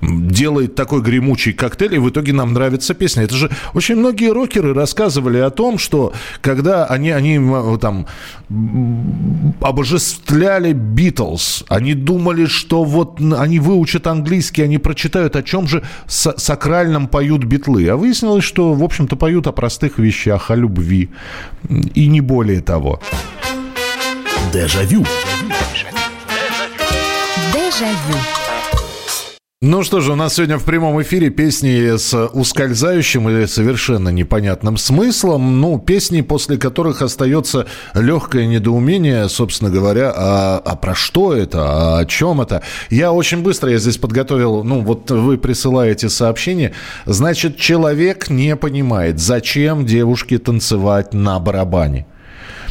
делает 0.00 0.74
такой 0.74 1.02
гремучий 1.02 1.52
коктейль, 1.52 1.94
и 1.96 1.98
в 1.98 2.08
итоге 2.10 2.32
нам 2.32 2.52
нравится 2.52 2.94
песня. 2.94 3.24
Это 3.24 3.34
же 3.34 3.50
очень 3.74 3.96
многие 3.96 4.32
рокеры 4.32 4.72
рассказывали 4.74 5.38
о 5.38 5.50
том, 5.50 5.78
что 5.78 6.12
когда 6.40 6.84
они, 6.86 7.10
они 7.10 7.40
там 7.80 8.06
обожествляли 9.60 10.72
Битлз, 10.72 11.64
они 11.68 11.94
думали, 11.94 12.46
что 12.46 12.84
вот 12.84 13.20
они 13.20 13.58
выучат 13.58 14.06
английский, 14.06 14.62
они 14.62 14.78
прочитают, 14.78 15.36
о 15.36 15.42
чем 15.42 15.66
же 15.66 15.82
с- 16.06 16.34
сакральном 16.36 17.08
поют 17.08 17.44
битлы. 17.44 17.88
А 17.88 17.96
выяснилось, 17.96 18.44
что, 18.44 18.72
в 18.74 18.82
общем-то, 18.82 19.16
поют 19.16 19.46
о 19.46 19.52
простых 19.52 19.98
вещах, 19.98 20.50
о 20.50 20.54
любви. 20.56 21.10
И 21.94 22.06
не 22.06 22.20
более 22.20 22.60
того. 22.60 23.00
Дежавю. 24.52 25.04
Дежавю. 27.52 28.37
Ну 29.60 29.82
что 29.82 29.98
же, 29.98 30.12
у 30.12 30.14
нас 30.14 30.34
сегодня 30.34 30.56
в 30.56 30.62
прямом 30.62 31.02
эфире 31.02 31.30
песни 31.30 31.96
с 31.96 32.14
ускользающим 32.28 33.28
или 33.28 33.44
совершенно 33.46 34.10
непонятным 34.10 34.76
смыслом. 34.76 35.60
Ну, 35.60 35.80
песни, 35.80 36.20
после 36.20 36.58
которых 36.58 37.02
остается 37.02 37.66
легкое 37.92 38.46
недоумение, 38.46 39.28
собственно 39.28 39.68
говоря, 39.68 40.12
а, 40.14 40.62
а 40.64 40.76
про 40.76 40.94
что 40.94 41.34
это, 41.34 41.58
а 41.64 41.98
о 41.98 42.06
чем 42.06 42.40
это. 42.40 42.62
Я 42.88 43.10
очень 43.10 43.42
быстро, 43.42 43.72
я 43.72 43.78
здесь 43.78 43.96
подготовил, 43.96 44.62
ну 44.62 44.82
вот 44.82 45.10
вы 45.10 45.36
присылаете 45.38 46.08
сообщение. 46.08 46.72
Значит, 47.04 47.56
человек 47.56 48.30
не 48.30 48.54
понимает, 48.54 49.18
зачем 49.18 49.84
девушке 49.84 50.38
танцевать 50.38 51.12
на 51.12 51.40
барабане. 51.40 52.06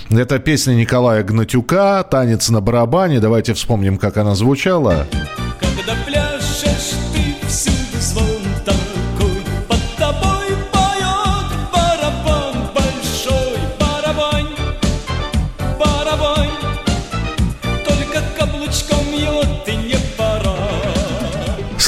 Это 0.10 0.40
песня 0.40 0.72
Николая 0.72 1.22
Гнатюка 1.22 2.02
«Танец 2.04 2.48
на 2.48 2.62
барабане». 2.62 3.20
Давайте 3.20 3.54
вспомним, 3.56 3.98
как 3.98 4.16
она 4.16 4.36
звучала. 4.36 5.06
Когда 5.60 5.94
пляшешь 6.62 6.98
ты 7.14 7.28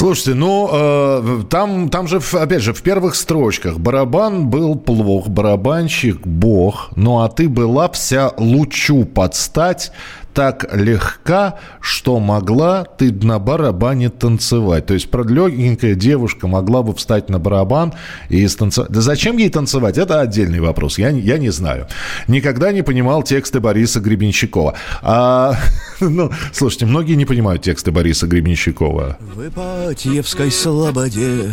Слушайте, 0.00 0.32
ну, 0.32 0.70
э, 0.72 1.42
там, 1.50 1.90
там 1.90 2.08
же, 2.08 2.22
опять 2.32 2.62
же, 2.62 2.72
в 2.72 2.80
первых 2.80 3.14
строчках. 3.14 3.78
Барабан 3.78 4.48
был 4.48 4.74
плох, 4.74 5.28
барабанщик 5.28 6.26
бог, 6.26 6.88
ну 6.96 7.20
а 7.20 7.28
ты 7.28 7.50
была 7.50 7.86
вся 7.90 8.32
лучу 8.38 9.04
подстать, 9.04 9.92
так 10.32 10.68
легка, 10.74 11.58
что 11.80 12.18
могла 12.20 12.84
ты 12.84 13.12
на 13.12 13.38
барабане 13.38 14.10
танцевать. 14.10 14.86
То 14.86 14.94
есть 14.94 15.08
легенькая 15.12 15.94
девушка 15.94 16.46
могла 16.46 16.82
бы 16.82 16.94
встать 16.94 17.28
на 17.28 17.38
барабан 17.38 17.92
и 18.28 18.46
станцевать. 18.48 18.90
Да 18.90 19.00
зачем 19.00 19.36
ей 19.36 19.48
танцевать? 19.48 19.98
Это 19.98 20.20
отдельный 20.20 20.60
вопрос. 20.60 20.98
Я, 20.98 21.10
я 21.10 21.38
не 21.38 21.50
знаю. 21.50 21.86
Никогда 22.28 22.72
не 22.72 22.82
понимал 22.82 23.22
тексты 23.22 23.60
Бориса 23.60 24.00
Гребенщикова. 24.00 24.74
А, 25.02 25.56
ну, 26.00 26.30
слушайте, 26.52 26.86
многие 26.86 27.14
не 27.14 27.24
понимают 27.24 27.62
тексты 27.62 27.90
Бориса 27.90 28.26
Гребенщикова. 28.26 29.18
В 29.20 29.48
Ипатьевской 29.48 30.50
слободе 30.50 31.50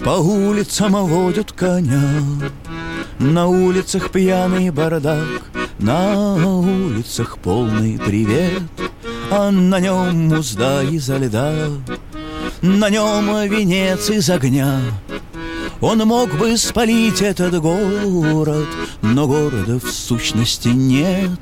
По 0.00 0.18
улицам 0.18 0.92
водят 0.92 1.52
коня 1.52 2.02
На 3.18 3.46
улицах 3.46 4.10
пьяный 4.10 4.70
бардак 4.70 5.59
На 5.82 6.34
улицах 6.34 7.38
полный 7.38 7.98
привет 7.98 8.62
А 9.30 9.50
на 9.50 9.80
нем 9.80 10.30
узда 10.30 10.82
изо 10.82 11.16
льда. 11.16 11.68
На 12.60 12.90
нем 12.90 13.48
венец 13.48 14.10
из 14.10 14.28
огня. 14.28 14.80
Он 15.80 16.00
мог 16.00 16.36
бы 16.36 16.58
спалить 16.58 17.22
этот 17.22 17.58
город 17.60 18.68
Но 19.00 19.26
города 19.26 19.80
в 19.80 19.90
сущности 19.90 20.68
нет 20.68 21.40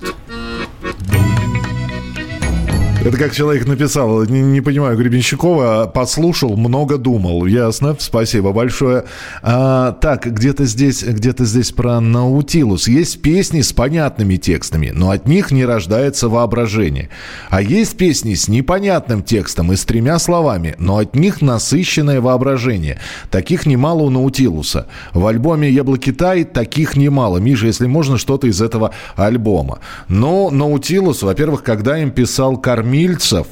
Это 3.04 3.16
как 3.16 3.32
человек 3.32 3.64
написал, 3.64 4.24
не, 4.24 4.42
не 4.42 4.60
понимаю, 4.60 4.98
Гребенщикова, 4.98 5.88
послушал, 5.94 6.56
много 6.56 6.98
думал. 6.98 7.46
Ясно, 7.46 7.94
спасибо 7.96 8.52
большое. 8.52 9.04
А, 9.40 9.92
так, 9.92 10.26
где-то 10.26 10.64
здесь, 10.64 11.04
где-то 11.04 11.44
здесь 11.44 11.70
про 11.70 12.00
Наутилус. 12.00 12.88
Есть 12.88 13.22
песни 13.22 13.60
с 13.60 13.72
понятными 13.72 14.34
текстами, 14.34 14.90
но 14.92 15.10
от 15.10 15.28
них 15.28 15.52
не 15.52 15.64
рождается 15.64 16.28
воображение. 16.28 17.08
А 17.50 17.62
есть 17.62 17.96
песни 17.96 18.34
с 18.34 18.48
непонятным 18.48 19.22
текстом 19.22 19.72
и 19.72 19.76
с 19.76 19.84
тремя 19.84 20.18
словами, 20.18 20.74
но 20.78 20.98
от 20.98 21.14
них 21.14 21.40
насыщенное 21.40 22.20
воображение. 22.20 22.98
Таких 23.30 23.64
немало 23.64 24.02
у 24.02 24.10
Наутилуса. 24.10 24.88
В 25.14 25.24
альбоме 25.24 25.70
«Яблоки 25.70 26.12
Тай» 26.12 26.42
таких 26.42 26.96
немало. 26.96 27.38
Миша, 27.38 27.66
если 27.66 27.86
можно, 27.86 28.18
что-то 28.18 28.48
из 28.48 28.60
этого 28.60 28.92
альбома. 29.14 29.78
Но 30.08 30.50
Наутилус, 30.50 31.22
во-первых, 31.22 31.62
когда 31.62 31.96
им 31.96 32.10
писал 32.10 32.56
Кормильцев, 32.88 33.46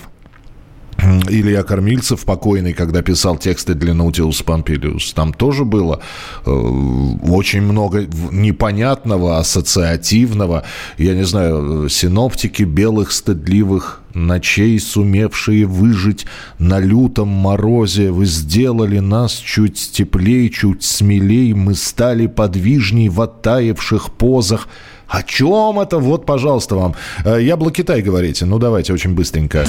Илья 1.29 1.62
Кормильцев, 1.62 2.25
покойный, 2.25 2.72
когда 2.72 3.03
писал 3.03 3.37
тексты 3.37 3.75
для 3.75 3.92
Наутилус 3.92 4.40
Помпилиус, 4.40 5.12
там 5.12 5.35
тоже 5.35 5.66
было 5.66 6.01
э, 6.46 6.51
очень 6.51 7.61
много 7.61 8.07
непонятного, 8.33 9.37
ассоциативного. 9.37 10.64
Я 10.96 11.14
не 11.14 11.25
знаю, 11.25 11.85
э, 11.85 11.88
синоптики 11.90 12.62
белых 12.62 13.12
стыдливых 13.12 14.01
ночей 14.14 14.81
сумевшие 14.81 15.66
выжить 15.66 16.25
на 16.59 16.81
лютом 16.81 17.29
морозе, 17.29 18.11
вы 18.11 18.25
сделали 18.25 19.01
нас 19.01 19.35
чуть 19.35 19.90
теплей, 19.92 20.49
чуть 20.49 20.83
смелей, 20.83 21.53
мы 21.53 21.75
стали 21.75 22.27
подвижней 22.27 23.11
в 23.11 23.20
оттаивших 23.20 24.12
позах. 24.12 24.68
О 25.09 25.23
чем 25.23 25.79
это? 25.81 25.99
Вот, 25.99 26.27
пожалуйста, 26.27 26.75
вам. 26.75 26.95
Э, 27.25 27.40
Ябло 27.40 27.71
Китай 27.71 28.03
говорите. 28.03 28.45
Ну, 28.45 28.59
давайте 28.59 28.92
очень 28.92 29.14
быстренько. 29.14 29.64
В 29.64 29.69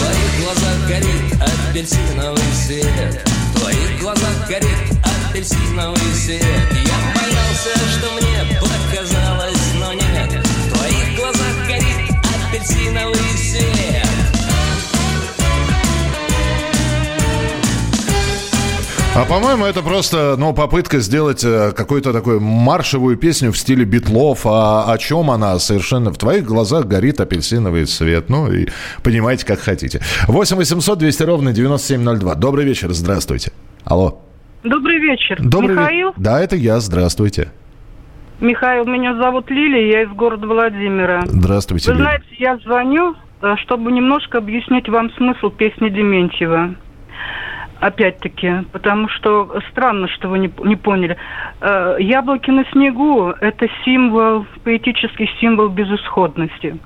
твоих 0.00 0.44
глазах 0.44 0.88
горит 0.88 1.22
апельсиновый 1.68 2.52
свет 2.66 3.28
В 3.54 3.60
твоих 3.60 4.00
глазах 4.00 4.48
горит 4.48 4.68
апельсиновый 5.30 6.14
свет 6.14 6.42
Я 6.72 6.98
боялся, 7.14 7.78
что 7.98 8.06
мне 8.14 8.58
показалось, 8.60 9.66
но 9.78 9.92
нет 9.92 10.30
В 10.46 10.72
твоих 10.74 11.08
глазах 11.16 11.54
горит 11.68 12.10
апельсиновый 12.48 13.17
А 19.18 19.24
по-моему, 19.24 19.64
это 19.64 19.82
просто, 19.82 20.36
ну, 20.38 20.54
попытка 20.54 21.00
сделать 21.00 21.42
э, 21.44 21.72
какую-то 21.72 22.12
такую 22.12 22.38
маршевую 22.40 23.16
песню 23.16 23.50
в 23.50 23.58
стиле 23.58 23.84
битлов. 23.84 24.46
А 24.46 24.92
о 24.92 24.96
чем 24.96 25.32
она? 25.32 25.58
Совершенно 25.58 26.12
в 26.12 26.18
твоих 26.18 26.44
глазах 26.44 26.86
горит 26.86 27.18
апельсиновый 27.20 27.84
цвет. 27.86 28.28
Ну, 28.28 28.48
и 28.52 28.68
понимаете, 29.02 29.44
как 29.44 29.58
хотите. 29.58 30.00
8 30.28 30.56
800 30.56 30.98
200 31.00 31.22
ровно 31.24 31.52
9702. 31.52 32.34
Добрый 32.36 32.64
вечер, 32.64 32.92
здравствуйте. 32.92 33.50
Алло. 33.84 34.20
Добрый 34.62 34.98
вечер. 35.00 35.36
Добрый 35.40 35.74
ве- 35.76 35.80
Михаил? 35.80 36.12
Да, 36.16 36.40
это 36.40 36.54
я, 36.54 36.78
здравствуйте. 36.78 37.48
Михаил, 38.38 38.84
меня 38.84 39.16
зовут 39.16 39.50
Лилия, 39.50 39.94
я 39.98 40.02
из 40.04 40.10
города 40.10 40.46
Владимира. 40.46 41.22
Здравствуйте, 41.26 41.90
Вы 41.90 41.94
Лилия. 41.98 42.04
знаете, 42.04 42.26
я 42.38 42.56
звоню, 42.58 43.16
э, 43.42 43.54
чтобы 43.64 43.90
немножко 43.90 44.38
объяснить 44.38 44.88
вам 44.88 45.10
смысл 45.14 45.50
песни 45.50 45.88
Дементьева. 45.88 46.76
Опять-таки, 47.80 48.64
потому 48.72 49.08
что 49.08 49.60
странно, 49.70 50.08
что 50.08 50.28
вы 50.28 50.40
не, 50.40 50.52
не 50.64 50.74
поняли. 50.74 51.16
Э, 51.60 51.96
Яблоки 52.00 52.50
на 52.50 52.64
снегу– 52.72 53.28
это 53.40 53.68
символ, 53.84 54.46
поэтический 54.64 55.30
символ 55.40 55.68
безысходности. 55.68 56.76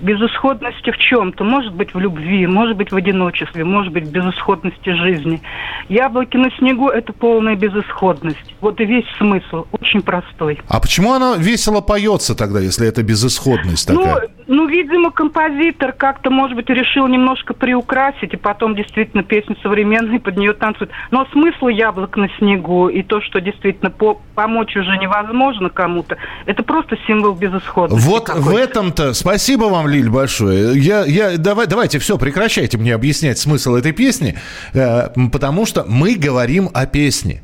Безысходности 0.00 0.90
в 0.90 0.98
чем-то. 0.98 1.44
Может 1.44 1.74
быть, 1.74 1.92
в 1.94 1.98
любви, 1.98 2.46
может 2.46 2.76
быть, 2.76 2.92
в 2.92 2.96
одиночестве, 2.96 3.64
может 3.64 3.92
быть, 3.92 4.04
в 4.06 4.10
безысходности 4.10 4.90
жизни. 4.90 5.40
Яблоки 5.88 6.36
на 6.36 6.50
снегу– 6.58 6.88
это 6.90 7.12
полная 7.12 7.56
безысходность. 7.56 8.54
Вот 8.60 8.80
и 8.80 8.84
весь 8.84 9.06
смысл. 9.18 9.66
Очень 9.72 10.02
простой. 10.02 10.60
А 10.68 10.80
почему 10.80 11.12
она 11.14 11.34
весело 11.36 11.80
поется 11.80 12.34
тогда, 12.36 12.60
если 12.60 12.86
это 12.86 13.02
безысходность 13.02 13.88
Ну, 13.90 14.02
такая? 14.04 14.28
ну, 14.46 14.66
видимо, 14.68 15.10
композитор 15.10 15.92
как-то, 15.92 16.30
может 16.30 16.56
быть, 16.56 16.68
решил 16.70 17.06
немножко 17.08 17.54
приукрасить, 17.54 18.32
и 18.34 18.36
потом 18.36 18.74
действительно 18.76 19.22
песня 19.22 19.56
современная, 19.62 20.20
под 20.20 20.36
нее 20.36 20.52
танцуют. 20.52 20.90
Но 21.10 21.26
смысл 21.32 21.68
яблок 21.68 22.16
на 22.16 22.28
снегу 22.38 22.88
и 22.88 23.02
то, 23.02 23.20
что 23.20 23.40
действительно 23.40 23.90
по- 23.90 24.20
помочь 24.34 24.76
уже 24.76 24.96
невозможно 24.98 25.70
кому-то, 25.70 26.16
это 26.46 26.62
просто 26.62 26.96
символ 27.06 27.34
безысходности. 27.34 28.06
Вот 28.08 28.28
в 28.28 28.54
этом-то... 28.56 29.12
Спасибо 29.14 29.64
вам, 29.64 29.87
Лиль, 29.88 30.08
большое. 30.08 30.78
Я, 30.78 31.04
я, 31.04 31.36
давай, 31.38 31.66
давайте, 31.66 31.98
все, 31.98 32.18
прекращайте 32.18 32.78
мне 32.78 32.94
объяснять 32.94 33.38
смысл 33.38 33.74
этой 33.74 33.92
песни, 33.92 34.38
э, 34.72 35.08
потому 35.32 35.66
что 35.66 35.84
мы 35.84 36.14
говорим 36.14 36.70
о 36.72 36.86
песне. 36.86 37.42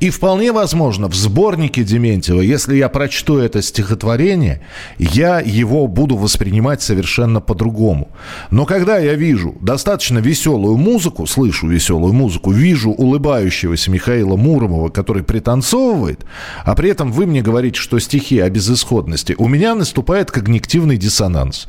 И 0.00 0.10
вполне 0.10 0.52
возможно, 0.52 1.08
в 1.08 1.14
сборнике 1.14 1.84
Дементьева, 1.84 2.40
если 2.40 2.76
я 2.76 2.88
прочту 2.88 3.38
это 3.38 3.62
стихотворение, 3.62 4.60
я 4.98 5.40
его 5.40 5.86
буду 5.86 6.16
воспринимать 6.16 6.82
совершенно 6.82 7.40
по-другому. 7.40 8.10
Но 8.50 8.66
когда 8.66 8.98
я 8.98 9.14
вижу 9.14 9.54
достаточно 9.60 10.18
веселую 10.18 10.76
музыку, 10.76 11.26
слышу 11.26 11.68
веселую 11.68 12.12
музыку, 12.12 12.50
вижу 12.50 12.90
улыбающегося 12.90 13.90
Михаила 13.90 14.36
Муромова, 14.36 14.88
который 14.88 15.22
пританцовывает, 15.22 16.24
а 16.64 16.74
при 16.74 16.90
этом 16.90 17.12
вы 17.12 17.26
мне 17.26 17.42
говорите, 17.42 17.80
что 17.80 17.98
стихи 17.98 18.38
о 18.40 18.50
безысходности, 18.50 19.34
у 19.38 19.48
меня 19.48 19.74
наступает 19.74 20.30
когнитивный 20.30 20.96
диссонанс. 20.96 21.68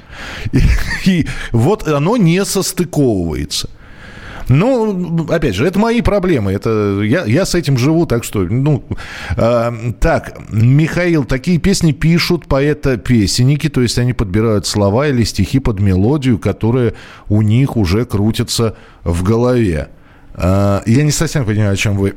И, 0.51 0.59
и 1.09 1.27
вот 1.51 1.87
оно 1.87 2.17
не 2.17 2.43
состыковывается. 2.45 3.69
Ну, 4.49 5.27
опять 5.29 5.55
же, 5.55 5.65
это 5.65 5.79
мои 5.79 6.01
проблемы. 6.01 6.51
Это 6.51 7.01
я, 7.01 7.25
я 7.25 7.45
с 7.45 7.55
этим 7.55 7.77
живу, 7.77 8.05
так 8.05 8.23
что, 8.23 8.43
ну, 8.43 8.83
э, 9.35 9.71
так, 9.99 10.37
Михаил, 10.49 11.25
такие 11.25 11.57
песни 11.57 11.91
пишут 11.91 12.47
поэта-песенники, 12.47 13.69
то 13.69 13.81
есть 13.81 13.97
они 13.99 14.13
подбирают 14.13 14.65
слова 14.65 15.07
или 15.07 15.23
стихи 15.23 15.59
под 15.59 15.79
мелодию, 15.79 16.39
которая 16.39 16.93
у 17.27 17.41
них 17.41 17.77
уже 17.77 18.05
крутится 18.05 18.75
в 19.03 19.23
голове. 19.23 19.89
Э, 20.33 20.81
я 20.85 21.03
не 21.03 21.11
совсем 21.11 21.45
понимаю, 21.45 21.73
о 21.73 21.77
чем 21.77 21.97
вы 21.97 22.15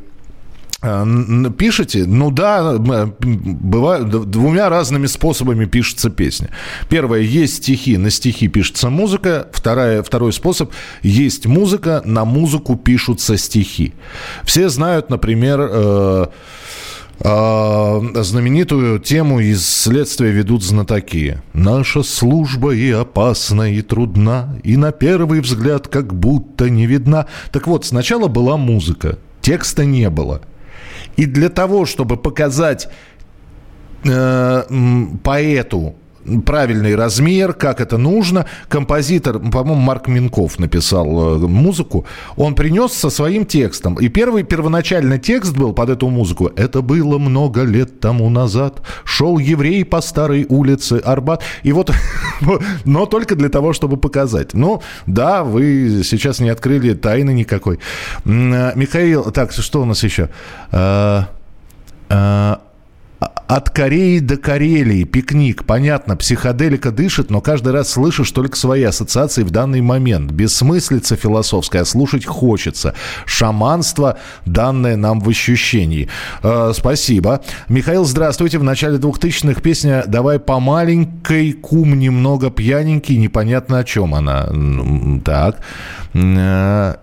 пишете, 0.80 2.04
ну 2.06 2.30
да, 2.30 2.78
д- 2.78 4.24
двумя 4.24 4.68
разными 4.70 5.06
способами 5.06 5.66
пишется 5.66 6.08
песня. 6.08 6.50
Первое, 6.88 7.20
есть 7.20 7.56
стихи, 7.56 7.98
на 7.98 8.10
стихи 8.10 8.48
пишется 8.48 8.88
музыка. 8.88 9.48
Вторая, 9.52 10.02
второй 10.02 10.32
способ, 10.32 10.72
есть 11.02 11.46
музыка, 11.46 12.00
на 12.04 12.24
музыку 12.24 12.76
пишутся 12.76 13.36
стихи. 13.36 13.92
Все 14.44 14.70
знают, 14.70 15.10
например, 15.10 15.60
э, 15.60 16.26
э, 17.20 18.22
знаменитую 18.22 19.00
тему 19.00 19.40
из 19.40 19.68
«Следствия 19.68 20.30
ведут 20.30 20.62
знатоки». 20.64 21.42
«Наша 21.52 22.02
служба 22.02 22.74
и 22.74 22.90
опасна, 22.90 23.70
и 23.70 23.82
трудна, 23.82 24.58
и 24.64 24.78
на 24.78 24.92
первый 24.92 25.40
взгляд 25.40 25.88
как 25.88 26.14
будто 26.14 26.70
не 26.70 26.86
видна». 26.86 27.26
Так 27.52 27.66
вот, 27.66 27.84
сначала 27.84 28.28
была 28.28 28.56
музыка, 28.56 29.18
текста 29.42 29.84
не 29.84 30.08
было. 30.08 30.40
И 31.16 31.26
для 31.26 31.48
того, 31.48 31.86
чтобы 31.86 32.16
показать 32.16 32.88
э, 34.04 34.62
поэту 35.22 35.94
правильный 36.44 36.94
размер, 36.94 37.52
как 37.52 37.80
это 37.80 37.98
нужно. 37.98 38.46
Композитор, 38.68 39.38
по-моему, 39.38 39.80
Марк 39.80 40.08
Минков 40.08 40.58
написал 40.58 41.36
э, 41.36 41.38
музыку. 41.46 42.04
Он 42.36 42.54
принес 42.54 42.92
со 42.92 43.10
своим 43.10 43.46
текстом. 43.46 43.94
И 43.94 44.08
первый 44.08 44.42
первоначальный 44.42 45.18
текст 45.18 45.56
был 45.56 45.72
под 45.72 45.90
эту 45.90 46.08
музыку. 46.08 46.50
Это 46.56 46.82
было 46.82 47.18
много 47.18 47.62
лет 47.62 48.00
тому 48.00 48.30
назад. 48.30 48.82
Шел 49.04 49.38
еврей 49.38 49.84
по 49.84 50.00
старой 50.00 50.46
улице 50.48 51.00
Арбат. 51.04 51.42
И 51.62 51.72
вот, 51.72 51.92
но 52.84 53.06
только 53.06 53.34
для 53.34 53.48
того, 53.48 53.72
чтобы 53.72 53.96
показать. 53.96 54.54
Ну, 54.54 54.82
да, 55.06 55.42
вы 55.44 56.02
сейчас 56.04 56.40
не 56.40 56.50
открыли 56.50 56.94
тайны 56.94 57.30
никакой. 57.30 57.78
Э, 58.24 58.72
Михаил, 58.74 59.30
так, 59.30 59.52
что 59.52 59.82
у 59.82 59.84
нас 59.84 60.02
еще? 60.04 60.28
От 63.20 63.68
Кореи 63.70 64.20
до 64.20 64.36
Карелии, 64.36 65.02
пикник, 65.02 65.64
понятно, 65.64 66.16
психоделика 66.16 66.92
дышит, 66.92 67.30
но 67.30 67.40
каждый 67.40 67.72
раз 67.72 67.90
слышишь 67.90 68.30
только 68.30 68.56
свои 68.56 68.84
ассоциации 68.84 69.42
в 69.42 69.50
данный 69.50 69.80
момент. 69.80 70.30
Бессмыслица 70.30 71.16
философская, 71.16 71.84
слушать 71.84 72.24
хочется. 72.24 72.94
Шаманство, 73.26 74.18
данное 74.46 74.94
нам 74.94 75.18
в 75.20 75.28
ощущении. 75.28 76.08
Э, 76.44 76.72
спасибо. 76.74 77.42
Михаил, 77.68 78.04
здравствуйте. 78.04 78.58
В 78.58 78.62
начале 78.62 78.98
2000-х 78.98 79.60
песня 79.60 80.04
«Давай 80.06 80.38
по 80.38 80.60
маленькой, 80.60 81.52
кум 81.52 81.98
немного 81.98 82.50
пьяненький», 82.50 83.16
непонятно 83.16 83.78
о 83.78 83.84
чем 83.84 84.14
она. 84.14 84.48
Так. 85.24 85.60
Э, 86.14 86.94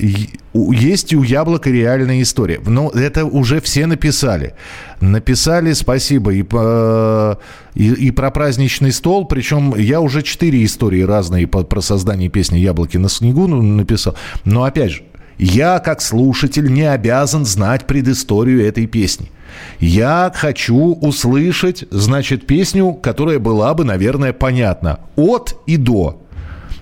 Есть 0.72 1.14
у 1.14 1.24
Яблока 1.24 1.70
реальная 1.70 2.22
история. 2.22 2.60
Но 2.66 2.90
это 2.90 3.26
уже 3.26 3.62
все 3.62 3.86
написали. 3.86 4.54
Написали, 5.02 5.74
спасибо, 5.74 6.34
и, 6.34 6.44
по- 6.44 7.40
и, 7.76 7.92
и 7.92 8.12
про 8.12 8.32
праздничный 8.32 8.92
стол. 8.92 9.26
Причем 9.26 9.76
я 9.76 10.02
уже 10.02 10.22
четыре 10.24 10.64
истории 10.66 11.02
разные 11.02 11.48
по- 11.48 11.64
про 11.64 11.82
создание 11.82 12.30
песни 12.30 12.58
«Яблоки 12.58 12.98
на 12.98 13.10
снегу» 13.10 13.48
ну, 13.48 13.62
написал. 13.62 14.16
Но 14.46 14.64
опять 14.64 14.92
же, 14.92 15.04
я, 15.38 15.80
как 15.80 16.02
слушатель, 16.02 16.72
не 16.72 16.84
обязан 16.84 17.46
знать 17.46 17.86
предысторию 17.86 18.66
этой 18.66 18.88
песни. 18.88 19.32
Я 19.80 20.32
хочу 20.36 20.94
услышать, 20.94 21.86
значит, 21.92 22.48
песню, 22.48 22.94
которая 22.94 23.40
была 23.40 23.74
бы, 23.74 23.84
наверное, 23.86 24.34
понятна. 24.34 25.00
От 25.16 25.56
и 25.66 25.78
до. 25.78 26.22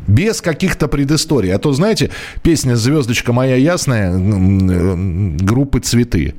Без 0.08 0.42
каких-то 0.42 0.88
предысторий. 0.88 1.54
А 1.54 1.60
то, 1.60 1.72
знаете, 1.74 2.12
песня 2.44 2.76
«Звездочка 2.76 3.34
моя 3.34 3.56
ясная» 3.56 4.14
группы 4.16 5.80
«Цветы». 5.80 6.36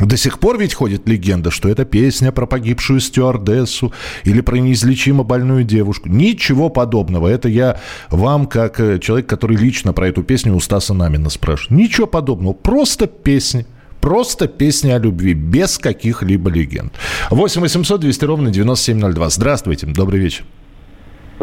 До 0.00 0.16
сих 0.16 0.38
пор 0.38 0.58
ведь 0.58 0.74
ходит 0.74 1.08
легенда, 1.08 1.50
что 1.50 1.68
это 1.68 1.84
песня 1.84 2.32
про 2.32 2.46
погибшую 2.46 3.00
стюардессу 3.00 3.92
или 4.24 4.40
про 4.40 4.56
неизлечимо 4.56 5.22
больную 5.22 5.64
девушку. 5.64 6.08
Ничего 6.08 6.70
подобного. 6.70 7.28
Это 7.28 7.48
я 7.48 7.80
вам, 8.10 8.46
как 8.46 8.80
э, 8.80 8.98
человек, 8.98 9.26
который 9.28 9.56
лично 9.56 9.92
про 9.92 10.08
эту 10.08 10.22
песню 10.22 10.54
у 10.56 10.60
Стаса 10.60 10.94
Намина 10.94 11.30
спрашиваю. 11.30 11.78
Ничего 11.78 12.06
подобного. 12.06 12.52
Просто 12.52 13.06
песня. 13.06 13.66
Просто 14.00 14.48
песня 14.48 14.96
о 14.96 14.98
любви, 14.98 15.34
без 15.34 15.78
каких-либо 15.78 16.50
легенд. 16.50 16.92
8 17.30 17.60
800 17.60 18.00
200 18.00 18.24
ровно 18.24 18.50
9702. 18.50 19.30
Здравствуйте, 19.30 19.86
добрый 19.86 20.18
вечер. 20.18 20.44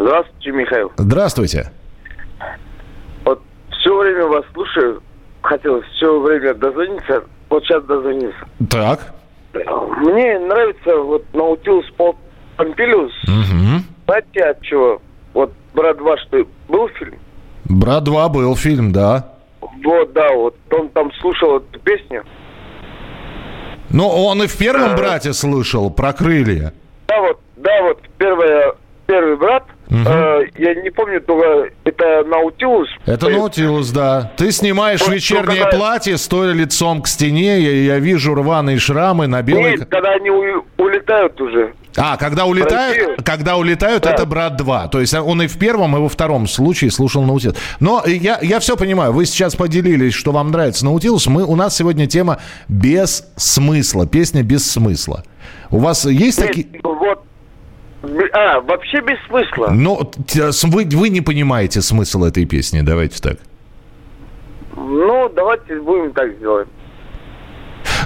Здравствуйте, 0.00 0.50
Михаил. 0.52 0.92
Здравствуйте. 0.96 1.72
Вот 3.24 3.42
все 3.80 3.98
время 3.98 4.26
вас 4.26 4.44
слушаю. 4.54 5.02
Хотелось 5.42 5.86
все 5.96 6.18
время 6.20 6.54
дозвониться. 6.54 7.24
Вот 7.48 7.62
сейчас 7.64 7.84
дозвонился. 7.84 8.38
Так. 8.70 9.12
Мне 9.52 10.38
нравится 10.38 10.96
вот 10.96 11.24
Наутилус 11.34 11.84
Пом- 11.98 12.16
Помпилиус. 12.56 13.12
Угу. 13.24 13.82
Знаете 14.06 14.40
от 14.44 14.62
чего? 14.62 15.02
Вот 15.34 15.52
«Брат 15.74 15.96
2», 15.98 16.16
что 16.26 16.46
был 16.68 16.88
фильм? 16.88 17.14
Брат 17.64 18.04
2 18.04 18.28
был 18.28 18.56
фильм, 18.56 18.92
да. 18.92 19.34
Вот, 19.60 20.12
да, 20.12 20.32
вот 20.34 20.56
он 20.72 20.88
там 20.90 21.12
слушал 21.20 21.58
эту 21.58 21.78
песню. 21.80 22.24
Ну, 23.90 24.08
он 24.08 24.42
и 24.42 24.46
в 24.46 24.56
первом 24.56 24.96
брате 24.96 25.32
слышал 25.32 25.90
про 25.90 26.12
крылья. 26.12 26.72
Да, 27.08 27.20
вот, 27.20 27.40
да, 27.56 27.82
вот 27.82 28.00
первое, 28.18 28.74
первый 29.10 29.36
брат, 29.36 29.64
э, 29.90 30.40
я 30.58 30.74
не 30.74 30.90
помню, 30.90 31.20
только 31.20 31.70
это 31.84 32.22
Наутилус. 32.28 32.88
Это 33.06 33.28
Наутилус, 33.28 33.90
да. 33.90 34.30
Ты 34.36 34.52
снимаешь 34.52 35.00
Вот, 35.00 35.10
вечернее 35.12 35.64
когда- 35.64 35.76
платье, 35.76 36.16
стоя 36.16 36.52
лицом 36.52 37.02
к 37.02 37.08
стене, 37.08 37.60
я, 37.60 37.94
я 37.94 37.98
вижу 37.98 38.34
рваные 38.34 38.78
шрамы 38.78 39.26
на 39.26 39.42
белой... 39.42 39.72
Нет, 39.72 39.88
когда 39.90 40.10
они 40.12 40.30
у- 40.30 40.64
улетают 40.78 41.40
уже. 41.40 41.72
А, 41.96 42.16
когда 42.16 42.44
улетают, 42.46 43.22
когда 43.24 43.56
улетают, 43.56 44.06
это 44.06 44.24
брат 44.24 44.56
2. 44.56 44.86
То 44.88 45.00
есть 45.00 45.12
он 45.12 45.42
и 45.42 45.48
в 45.48 45.58
первом, 45.58 45.96
и 45.96 46.00
во 46.00 46.08
втором 46.08 46.46
случае 46.46 46.92
слушал 46.92 47.24
Наутилус. 47.24 47.56
Но 47.80 48.04
я, 48.06 48.38
я 48.42 48.60
все 48.60 48.76
понимаю, 48.76 49.12
вы 49.12 49.26
сейчас 49.26 49.56
поделились, 49.56 50.14
что 50.14 50.30
вам 50.30 50.52
нравится 50.52 50.84
Наутилус. 50.84 51.26
Мы, 51.26 51.44
у 51.44 51.56
нас 51.56 51.76
сегодня 51.76 52.06
тема 52.06 52.38
без 52.68 53.26
смысла, 53.36 54.06
песня 54.06 54.44
без 54.44 54.70
смысла. 54.70 55.24
У 55.70 55.78
вас 55.78 56.04
есть 56.04 56.38
Нет, 56.38 56.46
такие... 56.46 56.66
вот. 56.84 57.24
А, 58.02 58.60
вообще 58.60 59.00
без 59.00 59.18
смысла. 59.26 59.68
Ну, 59.70 60.10
вы, 60.64 60.84
вы 60.84 61.08
не 61.10 61.20
понимаете 61.20 61.82
смысл 61.82 62.24
этой 62.24 62.46
песни, 62.46 62.80
давайте 62.80 63.20
так. 63.20 63.38
Ну, 64.74 65.28
давайте 65.34 65.80
будем 65.80 66.12
так 66.12 66.34
сделать. 66.36 66.68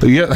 Я... 0.03 0.29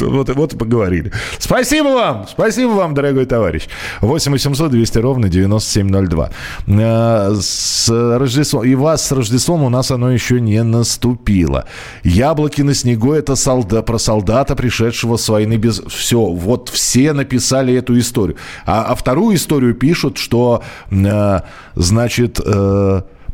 вот, 0.00 0.28
вот 0.34 0.52
и 0.52 0.56
поговорили. 0.56 1.12
Спасибо 1.38 1.88
вам, 1.88 2.26
спасибо 2.28 2.70
вам, 2.70 2.94
дорогой 2.94 3.26
товарищ. 3.26 3.68
8 4.00 4.32
800 4.32 4.70
200 4.70 4.98
ровно 4.98 5.28
9702. 5.28 6.30
Э, 6.66 7.34
С 7.40 7.88
Рождеством. 7.88 8.64
И 8.64 8.74
вас 8.74 9.06
с 9.06 9.12
Рождеством 9.12 9.62
у 9.62 9.68
нас 9.68 9.90
оно 9.90 10.10
еще 10.10 10.40
не 10.40 10.62
наступило. 10.62 11.64
Яблоки 12.04 12.62
на 12.62 12.74
снегу 12.74 13.12
это 13.12 13.36
солда... 13.36 13.82
про 13.82 13.98
солдата, 13.98 14.54
пришедшего 14.56 15.16
с 15.16 15.28
войны 15.28 15.54
без... 15.56 15.80
Все, 15.88 16.20
вот 16.20 16.68
все 16.68 17.12
написали 17.12 17.74
эту 17.74 17.98
историю. 17.98 18.36
А, 18.66 18.84
а 18.84 18.94
вторую 18.94 19.36
историю 19.36 19.74
пишут, 19.74 20.18
что, 20.18 20.62
э, 20.90 21.40
значит... 21.74 22.40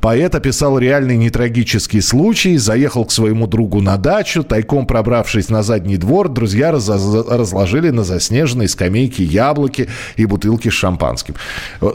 Поэт 0.04 0.34
описал 0.34 0.78
реальный 0.78 1.16
нетрагический 1.16 2.02
случай. 2.02 2.58
Заехал 2.58 3.06
к 3.06 3.10
своему 3.10 3.46
другу 3.46 3.80
на 3.80 3.96
дачу. 3.96 4.44
Тайком 4.44 4.86
пробравшись 4.86 5.48
на 5.48 5.62
задний 5.62 5.96
двор, 5.96 6.28
друзья 6.28 6.70
раз- 6.72 6.90
разложили 6.90 7.88
на 7.88 8.04
заснеженной 8.04 8.68
скамейке 8.68 9.24
яблоки 9.24 9.88
и 10.16 10.26
бутылки 10.26 10.68
с 10.68 10.74
шампанским. 10.74 11.36
Э, 11.80 11.90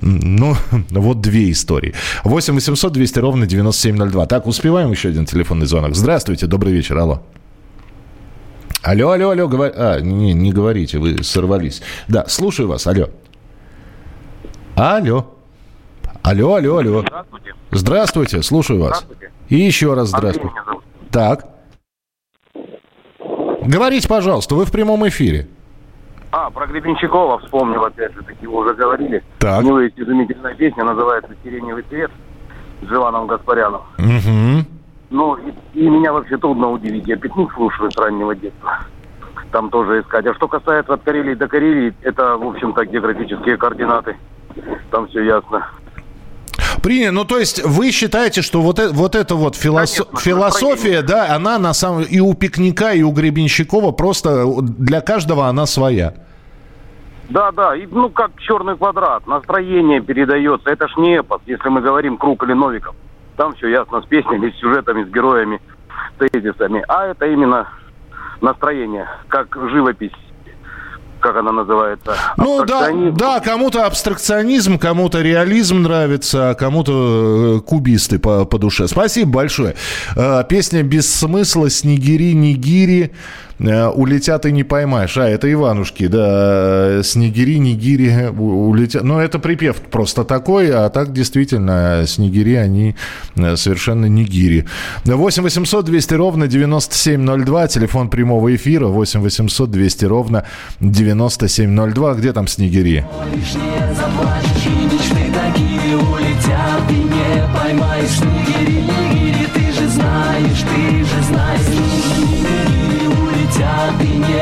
Ну, 0.00 0.56
вот 0.88 1.20
две 1.20 1.50
истории. 1.50 1.92
8 2.24 2.54
800 2.54 2.94
200 2.94 3.18
ровно 3.18 3.46
9702. 3.46 4.24
Так, 4.24 4.46
успеваем 4.46 4.90
еще 4.90 5.10
один 5.10 5.26
телефонный 5.26 5.66
звонок. 5.66 5.94
Здравствуйте, 5.96 6.46
добрый 6.46 6.72
вечер, 6.72 6.96
алло. 6.96 7.20
Алло, 8.82 9.10
алло, 9.10 9.28
алло, 9.32 9.48
говор... 9.48 9.72
а, 9.76 10.00
не, 10.00 10.32
не 10.32 10.50
говорите, 10.50 10.96
вы 10.98 11.22
сорвались. 11.22 11.82
Да, 12.08 12.24
слушаю 12.26 12.68
вас, 12.68 12.86
алло. 12.86 13.10
Алло. 14.76 15.34
Алло, 16.22 16.54
алло, 16.54 16.76
алло. 16.78 17.00
Здравствуйте. 17.00 17.54
Здравствуйте, 17.70 18.42
слушаю 18.42 18.80
вас. 18.80 18.98
Здравствуйте. 18.98 19.32
И 19.48 19.56
еще 19.56 19.94
раз 19.94 20.08
здравствуйте. 20.08 20.48
Андрей 20.48 20.52
меня 20.52 20.64
зовут. 20.64 20.84
Так. 21.10 21.58
Говорите, 23.66 24.08
пожалуйста, 24.08 24.54
вы 24.54 24.64
в 24.64 24.72
прямом 24.72 25.06
эфире. 25.08 25.48
А, 26.30 26.50
про 26.50 26.66
Гребенщикова 26.66 27.38
вспомнил, 27.38 27.84
опять 27.84 28.12
же 28.14 28.22
таки, 28.22 28.46
уже 28.46 28.74
говорили. 28.74 29.22
Так. 29.38 29.62
У 29.62 29.66
него 29.66 29.80
есть 29.80 29.98
изумительная 29.98 30.54
песня, 30.54 30.84
называется 30.84 31.30
«Сиреневый 31.42 31.84
цвет» 31.88 32.10
с 32.82 32.86
Живаном 32.86 33.26
Гаспаряном. 33.26 33.82
Угу. 33.98 34.66
Ну, 35.10 35.36
и, 35.36 35.52
и 35.74 35.88
меня 35.88 36.12
вообще 36.12 36.36
трудно 36.36 36.70
удивить. 36.70 37.06
Я 37.06 37.16
пикник 37.16 37.52
слушаю 37.54 37.90
с 37.90 37.96
раннего 37.96 38.34
детства. 38.34 38.80
Там 39.52 39.70
тоже 39.70 40.02
искать. 40.02 40.26
А 40.26 40.34
что 40.34 40.48
касается 40.48 40.92
от 40.92 41.02
Карелии 41.02 41.34
до 41.34 41.48
Карелии, 41.48 41.94
это, 42.02 42.36
в 42.36 42.46
общем-то, 42.46 42.84
географические 42.84 43.56
координаты. 43.56 44.16
Там 44.90 45.08
все 45.08 45.22
ясно. 45.24 45.66
Принято. 46.82 47.12
Ну, 47.12 47.24
то 47.24 47.38
есть 47.38 47.64
вы 47.64 47.90
считаете, 47.90 48.42
что 48.42 48.60
вот, 48.62 48.78
э- 48.78 48.88
вот 48.92 49.14
эта 49.14 49.34
вот 49.34 49.56
филосо- 49.56 50.06
философия, 50.18 51.02
да, 51.02 51.34
она 51.34 51.58
на 51.58 51.74
самом 51.74 52.02
и 52.02 52.20
у 52.20 52.34
пикника, 52.34 52.92
и 52.92 53.02
у 53.02 53.10
Гребенщикова 53.10 53.92
просто 53.92 54.46
для 54.62 55.00
каждого 55.00 55.46
она 55.46 55.66
своя. 55.66 56.14
Да, 57.28 57.50
да, 57.52 57.76
и, 57.76 57.86
ну 57.86 58.08
как 58.08 58.30
черный 58.40 58.76
квадрат, 58.76 59.26
настроение 59.26 60.00
передается. 60.00 60.70
Это 60.70 60.88
ж 60.88 60.92
не 60.96 61.16
эпос, 61.18 61.40
если 61.46 61.68
мы 61.68 61.80
говорим 61.82 62.16
Круг 62.16 62.42
или 62.44 62.54
Новиков. 62.54 62.94
Там 63.36 63.54
все 63.54 63.68
ясно 63.68 64.00
с 64.00 64.06
песнями, 64.06 64.50
с 64.50 64.58
сюжетами, 64.58 65.04
с 65.04 65.08
героями, 65.08 65.60
с 66.16 66.30
тезисами. 66.30 66.82
А 66.88 67.06
это 67.06 67.26
именно 67.26 67.68
настроение, 68.40 69.06
как 69.28 69.56
живопись, 69.70 70.12
как 71.28 71.36
она 71.36 71.52
называется. 71.52 72.14
Ну 72.38 72.64
да, 72.64 72.88
да, 73.12 73.40
кому-то 73.40 73.84
абстракционизм, 73.84 74.78
кому-то 74.78 75.20
реализм 75.20 75.82
нравится, 75.82 76.50
а 76.50 76.54
кому-то 76.54 77.58
э, 77.58 77.60
кубисты 77.60 78.18
по, 78.18 78.46
по 78.46 78.58
душе. 78.58 78.88
Спасибо 78.88 79.30
большое. 79.30 79.74
Э, 80.16 80.42
Песня 80.48 80.82
без 80.82 81.12
смысла 81.12 81.68
«Снегири, 81.68 82.32
нигири». 82.32 83.12
Э, 83.58 83.86
Улетят 83.88 84.46
и 84.46 84.52
не 84.52 84.64
поймаешь. 84.64 85.16
А, 85.16 85.28
это 85.28 85.50
Иванушки, 85.52 86.06
да. 86.06 86.98
э, 86.98 87.02
Снегири, 87.04 87.58
нигири 87.58 88.28
у- 88.36 88.68
улетят. 88.68 89.02
Ну, 89.04 89.18
это 89.18 89.38
припев 89.38 89.76
просто 89.76 90.24
такой, 90.24 90.70
а 90.70 90.88
так 90.90 91.12
действительно 91.12 92.04
снегири, 92.06 92.54
они 92.54 92.94
э, 93.36 93.56
совершенно 93.56 94.06
нигири. 94.06 94.64
8 95.04 95.42
800 95.42 95.84
200 95.84 96.14
ровно 96.14 96.46
9702, 96.48 97.68
телефон 97.68 98.08
прямого 98.10 98.54
эфира 98.54 98.86
8 98.86 99.20
800 99.20 99.70
200 99.70 100.04
ровно 100.04 100.44
9702. 100.80 102.14
Где 102.14 102.32
там 102.32 102.46
снегири? 102.46 103.04
Лишнее 103.34 103.94
заплачешь 103.94 104.66
и 105.90 105.94
улетят 105.94 106.86
Ты 106.88 106.94
не 106.94 107.58
поймаешь 107.58 108.10
снегири, 108.10 108.82
нигири 108.82 109.46
Ты 109.54 109.72
же 109.72 109.88
знаешь, 109.88 110.60
ты 110.60 111.04
же 111.04 111.17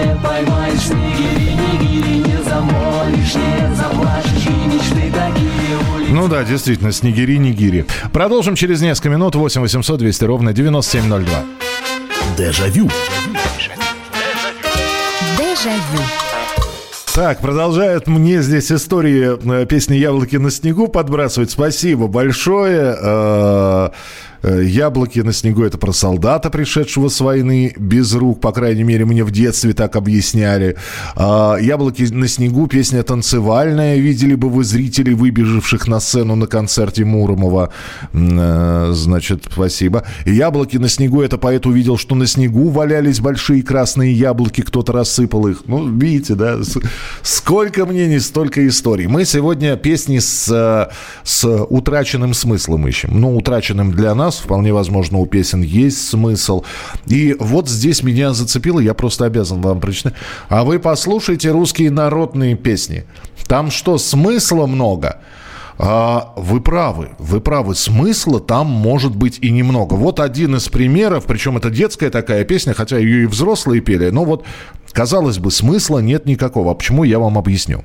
не 0.06 0.16
поймаешь 0.22 0.80
снегири, 0.80 1.52
нигири 1.52 2.18
Не 2.18 2.42
замолишь, 2.42 3.34
не 3.34 3.74
заплачешь 3.74 4.46
и 4.46 4.68
мечты 4.68 5.12
такие 5.12 6.10
Ну 6.10 6.28
да, 6.28 6.44
действительно, 6.44 6.92
снегири, 6.92 7.38
нигири. 7.38 7.86
Продолжим 8.12 8.54
через 8.54 8.80
несколько 8.80 9.10
минут. 9.10 9.34
8 9.34 9.60
800 9.60 9.98
200 9.98 10.24
ровно 10.24 10.52
9702. 10.52 11.44
Дежавю. 12.36 12.88
Дежавю. 15.36 16.02
Так, 17.14 17.40
продолжают 17.40 18.06
мне 18.08 18.42
здесь 18.42 18.70
истории 18.70 19.62
э, 19.62 19.64
песни 19.64 19.94
«Яблоки 19.94 20.36
на 20.36 20.50
снегу» 20.50 20.86
подбрасывать. 20.86 21.50
Спасибо 21.50 22.08
большое. 22.08 23.90
Э, 24.46 24.62
«Яблоки 24.64 25.18
на 25.18 25.32
снегу»— 25.32 25.62
это 25.64 25.76
про 25.76 25.92
солдата, 25.92 26.50
пришедшего 26.50 27.08
с 27.08 27.20
войны 27.20 27.74
без 27.76 28.14
рук. 28.14 28.40
По 28.40 28.52
крайней 28.52 28.84
мере, 28.84 29.04
мне 29.04 29.24
в 29.24 29.32
детстве 29.32 29.72
так 29.72 29.96
объясняли. 29.96 30.76
А, 31.16 31.56
«Яблоки 31.56 32.02
на 32.02 32.28
снегу»— 32.28 32.66
песня 32.68 33.02
танцевальная. 33.02 33.96
Видели 33.96 34.36
бы 34.36 34.48
вы 34.48 34.62
зрителей, 34.62 35.14
выбежавших 35.14 35.88
на 35.88 35.98
сцену 35.98 36.36
на 36.36 36.46
концерте 36.46 37.04
Муромова. 37.04 37.70
Э, 38.12 38.92
Значит, 38.92 39.48
спасибо. 39.52 40.04
«Яблоки 40.24 40.76
на 40.76 40.88
снегу»— 40.88 41.22
это 41.22 41.38
поэт 41.38 41.66
увидел, 41.66 41.98
что 41.98 42.14
на 42.14 42.26
снегу 42.26 42.68
валялись 42.68 43.18
большие 43.18 43.64
красные 43.64 44.12
яблоки, 44.12 44.60
кто-то 44.60 44.92
рассыпал 44.92 45.48
их. 45.48 45.62
Ну, 45.66 45.88
видите, 45.88 46.36
да, 46.36 46.58
сколько 47.22 47.84
мнений, 47.84 48.20
столько 48.20 48.66
историй. 48.68 49.08
Мы 49.08 49.24
сегодня 49.24 49.76
песни 49.76 50.20
с, 50.20 50.48
э, 50.48 50.92
с 51.24 51.44
утраченным 51.64 52.32
смыслом 52.32 52.86
ищем. 52.86 53.10
Ну, 53.12 53.36
утраченным 53.36 53.90
для 53.90 54.14
нас, 54.14 54.35
вполне 54.38 54.72
возможно, 54.72 55.18
у 55.18 55.26
песен 55.26 55.62
есть 55.62 56.08
смысл. 56.08 56.64
И 57.06 57.36
вот 57.38 57.68
здесь 57.68 58.02
меня 58.02 58.32
зацепило, 58.32 58.80
я 58.80 58.94
просто 58.94 59.24
обязан 59.24 59.60
вам 59.60 59.80
прочитать. 59.80 60.14
А 60.48 60.64
вы 60.64 60.78
послушайте 60.78 61.50
русские 61.50 61.90
народные 61.90 62.56
песни. 62.56 63.04
Там 63.46 63.70
что, 63.70 63.98
смысла 63.98 64.66
много? 64.66 65.20
А, 65.78 66.32
вы 66.36 66.60
правы, 66.60 67.10
вы 67.18 67.40
правы. 67.40 67.74
Смысла 67.74 68.40
там 68.40 68.66
может 68.66 69.14
быть 69.14 69.38
и 69.40 69.50
немного. 69.50 69.94
Вот 69.94 70.20
один 70.20 70.56
из 70.56 70.68
примеров, 70.68 71.24
причем 71.26 71.56
это 71.56 71.70
детская 71.70 72.10
такая 72.10 72.44
песня, 72.44 72.72
хотя 72.72 72.98
ее 72.98 73.24
и 73.24 73.26
взрослые 73.26 73.80
пели. 73.80 74.08
Но 74.08 74.24
вот, 74.24 74.44
казалось 74.92 75.38
бы, 75.38 75.50
смысла 75.50 75.98
нет 75.98 76.26
никакого. 76.26 76.72
А 76.72 76.74
почему, 76.74 77.04
я 77.04 77.18
вам 77.18 77.36
объясню. 77.36 77.84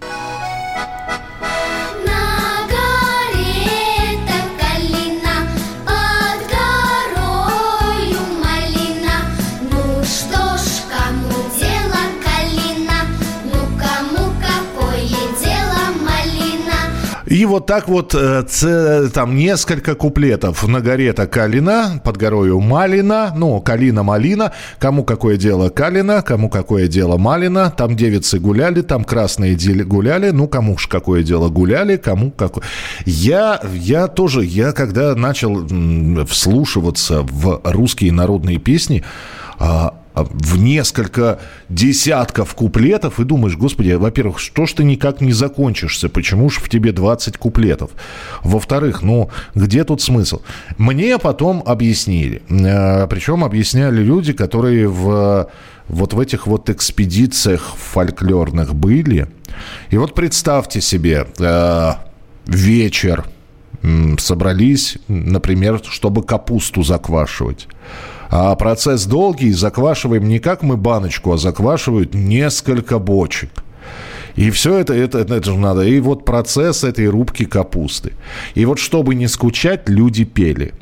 И 17.32 17.46
вот 17.46 17.66
так 17.66 17.88
вот 17.88 18.14
э, 18.14 19.10
там 19.14 19.38
несколько 19.38 19.96
куплетов. 19.96 20.68
На 20.68 20.82
горе-то 20.82 21.28
Калина, 21.28 22.02
под 22.04 22.18
горою 22.18 22.60
Малина, 22.60 23.32
ну, 23.34 23.62
Калина-Малина. 23.62 24.52
Кому 24.80 25.06
какое 25.06 25.38
дело 25.38 25.70
Калина, 25.70 26.24
кому 26.24 26.50
какое 26.50 26.90
дело 26.90 27.16
Малина. 27.16 27.72
Там 27.72 27.96
девицы 27.96 28.38
гуляли, 28.38 28.82
там 28.82 29.06
красные 29.06 29.56
гуляли. 29.86 30.32
Ну, 30.32 30.50
кому 30.50 30.78
ж 30.78 30.88
какое 30.90 31.24
дело 31.24 31.48
гуляли, 31.48 31.96
кому 31.96 32.32
какое... 32.32 32.66
Я, 33.06 33.62
я 33.76 34.08
тоже, 34.08 34.44
я 34.44 34.74
когда 34.74 35.16
начал 35.16 35.66
вслушиваться 36.26 37.22
в 37.22 37.62
русские 37.64 38.12
народные 38.12 38.58
песни, 38.58 39.06
а, 39.58 39.94
в 40.14 40.58
несколько 40.58 41.40
десятков 41.70 42.54
куплетов 42.54 43.20
и 43.20 43.24
думаешь, 43.24 43.58
господи, 43.58 43.92
во-первых, 43.92 44.40
что 44.40 44.66
ж 44.66 44.74
ты 44.74 44.84
никак 44.84 45.22
не 45.22 45.32
закончишься? 45.32 46.10
Почему 46.10 46.50
ж 46.50 46.58
в 46.58 46.70
тебе 46.70 46.92
20 46.92 47.38
куплетов? 47.38 47.92
Во-вторых, 48.44 49.02
ну, 49.02 49.30
где 49.56 49.84
тут 49.84 50.02
смысл? 50.02 50.42
Мне 50.78 51.18
потом 51.18 51.64
объяснили. 51.66 52.42
Э, 52.50 53.08
Причем 53.08 53.44
объясняли 53.44 54.02
люди, 54.04 54.34
которые 54.34 54.88
в, 54.88 55.50
вот 55.88 56.14
в 56.14 56.20
этих 56.20 56.48
вот 56.48 56.70
экспедициях 56.70 57.76
фольклорных 57.78 58.76
были. 58.76 59.28
И 59.90 59.98
вот 59.98 60.16
представьте 60.16 60.82
себе, 60.82 61.28
э, 61.40 61.92
вечер, 62.46 63.26
собрались, 64.20 64.98
например, 65.08 65.82
чтобы 65.84 66.24
капусту 66.24 66.84
заквашивать. 66.84 67.68
А 68.32 68.56
процесс 68.56 69.06
долгий, 69.06 69.52
заквашиваем 69.52 70.26
не 70.26 70.40
как 70.40 70.64
мы 70.64 70.78
баночку, 70.78 71.34
а 71.34 71.38
заквашивают 71.38 72.14
несколько 72.14 72.98
бочек. 72.98 73.50
И 74.36 74.50
все 74.52 74.78
это, 74.78 74.94
это, 74.94 75.20
это, 75.20 75.44
же 75.44 75.58
надо. 75.58 75.82
И 75.82 76.00
вот 76.00 76.24
процесс 76.24 76.86
этой 76.86 77.10
рубки 77.10 77.44
капусты. 77.44 78.14
И 78.56 78.64
вот 78.64 78.80
чтобы 78.80 79.16
не 79.16 79.28
скучать, 79.28 79.90
люди 79.90 80.24
пели. 80.24 80.74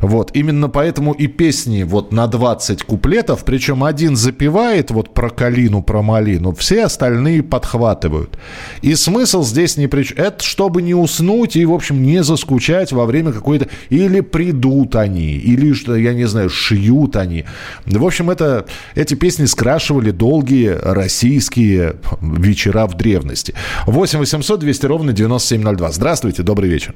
Вот, 0.00 0.30
именно 0.34 0.68
поэтому 0.68 1.12
и 1.12 1.26
песни 1.26 1.82
вот 1.82 2.12
на 2.12 2.26
20 2.26 2.82
куплетов, 2.82 3.44
причем 3.44 3.84
один 3.84 4.16
запевает 4.16 4.90
вот 4.90 5.14
про 5.14 5.30
калину, 5.30 5.82
про 5.82 6.02
малину, 6.02 6.52
все 6.52 6.84
остальные 6.84 7.42
подхватывают. 7.42 8.38
И 8.82 8.94
смысл 8.94 9.44
здесь 9.44 9.76
не 9.76 9.86
при 9.86 10.02
чем. 10.04 10.18
Это 10.18 10.44
чтобы 10.44 10.82
не 10.82 10.94
уснуть 10.94 11.56
и, 11.56 11.64
в 11.64 11.72
общем, 11.72 12.02
не 12.02 12.22
заскучать 12.22 12.92
во 12.92 13.06
время 13.06 13.32
какой-то... 13.32 13.68
Или 13.90 14.20
придут 14.20 14.96
они, 14.96 15.32
или, 15.32 15.72
что 15.72 15.96
я 15.96 16.14
не 16.14 16.26
знаю, 16.26 16.50
шьют 16.50 17.16
они. 17.16 17.44
В 17.86 18.04
общем, 18.04 18.30
это, 18.30 18.66
эти 18.94 19.14
песни 19.14 19.46
скрашивали 19.46 20.10
долгие 20.10 20.76
российские 20.82 21.96
вечера 22.20 22.86
в 22.86 22.94
древности. 22.94 23.54
8 23.86 24.18
800 24.18 24.60
200 24.60 24.86
ровно 24.86 25.12
9702. 25.12 25.92
Здравствуйте, 25.92 26.42
добрый 26.42 26.68
вечер. 26.68 26.94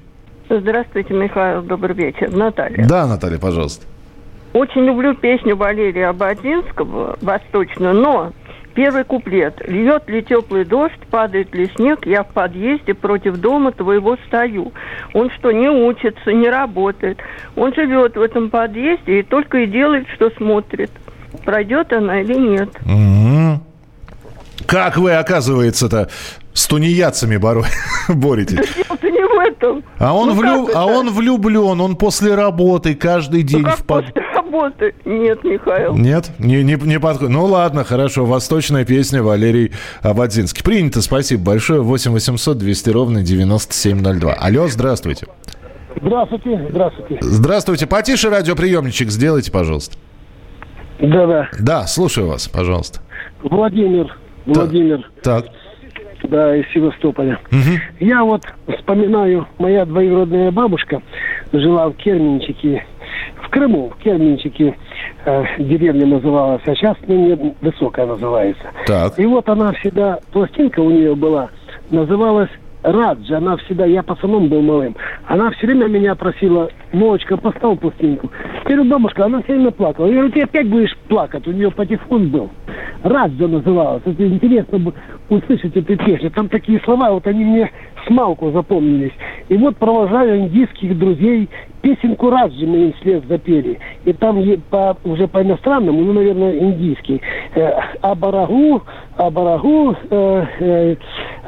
Здравствуйте, 0.60 1.14
Михаил, 1.14 1.62
добрый 1.62 1.94
вечер. 1.94 2.30
Наталья. 2.30 2.86
Да, 2.86 3.06
Наталья, 3.06 3.38
пожалуйста. 3.38 3.86
Очень 4.52 4.82
люблю 4.82 5.14
песню 5.14 5.56
Валерия 5.56 6.08
Ободзинского 6.08 7.16
«Восточную», 7.22 7.94
но 7.94 8.32
первый 8.74 9.04
куплет. 9.04 9.66
«Льет 9.66 10.10
ли 10.10 10.22
теплый 10.22 10.66
дождь, 10.66 11.00
падает 11.10 11.54
ли 11.54 11.70
снег, 11.74 12.04
я 12.04 12.22
в 12.22 12.28
подъезде 12.28 12.92
против 12.92 13.38
дома 13.38 13.72
твоего 13.72 14.18
стою». 14.26 14.72
Он 15.14 15.30
что, 15.30 15.52
не 15.52 15.70
учится, 15.70 16.32
не 16.32 16.50
работает. 16.50 17.18
Он 17.56 17.72
живет 17.72 18.16
в 18.16 18.20
этом 18.20 18.50
подъезде 18.50 19.20
и 19.20 19.22
только 19.22 19.60
и 19.60 19.66
делает, 19.66 20.06
что 20.08 20.28
смотрит. 20.36 20.90
Пройдет 21.46 21.94
она 21.94 22.20
или 22.20 22.34
нет. 22.34 22.68
Мгм. 22.84 23.62
Как 24.72 24.96
вы, 24.96 25.12
оказывается-то, 25.12 26.08
с 26.54 26.66
тунеядцами 26.66 27.36
боро- 27.36 27.66
боретесь? 28.08 28.56
Дело-то 28.74 29.10
не 29.10 29.20
в 29.20 29.38
этом. 29.46 29.84
А 29.98 30.14
он, 30.14 30.28
Ну 30.30 30.34
влю- 30.34 30.70
а 30.74 30.86
он 30.86 31.10
влюблен, 31.10 31.78
он 31.78 31.94
после 31.96 32.34
работы 32.34 32.94
каждый 32.94 33.42
день 33.42 33.60
Ну 33.60 33.64
как 33.68 33.78
в 33.80 33.84
под... 33.84 34.06
после 34.06 34.22
работы? 34.34 34.94
Нет, 35.04 35.44
Михаил. 35.44 35.94
Нет, 35.94 36.30
не, 36.38 36.62
не, 36.64 36.76
не 36.76 36.98
подходит. 36.98 37.34
Ну 37.34 37.44
ладно, 37.44 37.84
хорошо. 37.84 38.24
Восточная 38.24 38.86
песня 38.86 39.22
Валерий 39.22 39.72
Абадзинский. 40.00 40.64
Принято, 40.64 41.02
спасибо 41.02 41.42
большое. 41.44 41.82
8 41.82 42.10
800 42.10 42.56
200 42.56 42.90
ровно 42.90 43.22
9702. 43.22 44.32
Алло, 44.32 44.68
здравствуйте. 44.68 45.26
Здравствуйте, 46.00 46.66
здравствуйте. 46.70 47.18
Здравствуйте. 47.20 47.86
Потише 47.86 48.30
радиоприемничек 48.30 49.10
сделайте, 49.10 49.52
пожалуйста. 49.52 49.98
Да-да. 50.98 51.48
Да, 51.60 51.86
слушаю 51.86 52.28
вас, 52.28 52.48
пожалуйста. 52.48 53.00
Владимир, 53.42 54.16
Владимир, 54.46 55.08
Так. 55.22 55.44
да, 56.24 56.56
из 56.56 56.66
Севастополя. 56.72 57.38
Я 58.00 58.24
вот 58.24 58.42
вспоминаю, 58.78 59.46
моя 59.58 59.84
двоюродная 59.84 60.50
бабушка 60.50 61.02
жила 61.52 61.88
в 61.88 61.94
Керменчике, 61.94 62.84
в 63.42 63.50
Крыму, 63.50 63.90
в 63.90 64.02
Керменчике, 64.02 64.76
э, 65.24 65.44
деревня 65.58 66.06
называлась, 66.06 66.62
а 66.66 66.74
сейчас 66.74 66.96
ну, 67.06 67.54
Высокая 67.60 68.06
называется. 68.06 68.64
Так. 68.86 69.18
И 69.18 69.26
вот 69.26 69.48
она 69.48 69.72
всегда, 69.72 70.18
пластинка 70.32 70.80
у 70.80 70.90
нее 70.90 71.14
была, 71.14 71.50
называлась 71.90 72.50
Раджа, 72.82 73.36
она 73.36 73.56
всегда, 73.58 73.84
я 73.84 74.02
пацаном 74.02 74.48
был 74.48 74.60
малым, 74.60 74.96
она 75.26 75.50
все 75.52 75.66
время 75.68 75.86
меня 75.86 76.14
просила, 76.16 76.68
Молочка, 76.92 77.36
поставь 77.36 77.78
пластинку. 77.78 78.30
Говорю, 78.64 78.84
бабушка, 78.84 79.24
она 79.24 79.42
все 79.42 79.54
время 79.54 79.70
плакала. 79.72 80.06
Я 80.06 80.12
говорю, 80.14 80.32
ты 80.32 80.42
опять 80.42 80.68
будешь 80.68 80.96
плакать, 81.08 81.46
у 81.46 81.52
нее 81.52 81.70
патефон 81.70 82.28
был. 82.28 82.50
Раджа 83.02 83.48
называлась. 83.48 84.02
Это 84.04 84.26
интересно 84.26 84.92
услышать 85.28 85.76
эту 85.76 85.96
песню. 85.96 86.30
Там 86.30 86.48
такие 86.48 86.80
слова, 86.84 87.10
вот 87.10 87.26
они 87.26 87.44
мне 87.44 87.70
смалку 88.06 88.50
запомнились. 88.52 89.12
И 89.48 89.56
вот 89.56 89.76
провожаю 89.76 90.40
индийских 90.40 90.98
друзей, 90.98 91.48
песенку 91.82 92.30
Раджи 92.30 92.66
мы 92.66 92.76
им 92.86 92.92
вслед 93.00 93.24
запели. 93.28 93.78
И 94.04 94.12
там 94.12 94.42
по, 94.70 94.96
уже 95.04 95.26
по 95.26 95.42
иностранному, 95.42 96.00
ну, 96.02 96.12
наверное, 96.12 96.56
индийский. 96.58 97.20
Э, 97.54 97.70
Абарагу, 98.00 98.82
Абарагу, 99.16 99.96
э, 100.10 100.44
э, 100.60 100.96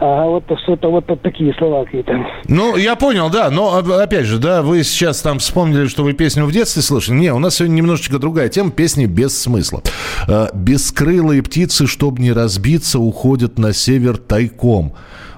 а 0.00 0.26
вот 0.26 0.44
что-то, 0.64 0.90
вот 0.90 1.06
такие 1.22 1.54
слова 1.54 1.84
какие-то. 1.84 2.26
Ну, 2.48 2.76
я 2.76 2.96
понял, 2.96 3.30
да, 3.30 3.50
но 3.50 3.76
об- 3.76 3.90
опять 3.92 4.26
же, 4.26 4.38
да, 4.38 4.62
вы 4.62 4.82
сейчас 4.82 5.22
там 5.22 5.38
вспомнили, 5.38 5.86
что 5.86 6.02
вы 6.02 6.12
песню 6.14 6.44
в 6.46 6.52
детстве 6.52 6.82
слышали. 6.82 7.14
Не, 7.16 7.32
у 7.32 7.38
нас 7.38 7.56
сегодня 7.56 7.74
немножечко 7.76 8.18
другая 8.18 8.48
тема, 8.48 8.70
песни 8.72 9.06
без 9.06 9.40
смысла. 9.40 9.82
Э, 10.28 10.46
Бескрылые 10.52 11.42
птицы, 11.42 11.86
чтобы 11.86 12.20
не 12.20 12.32
разбиться, 12.32 12.98
уходят 12.98 13.58
на 13.58 13.72
север 13.72 14.16
тайком. 14.16 14.94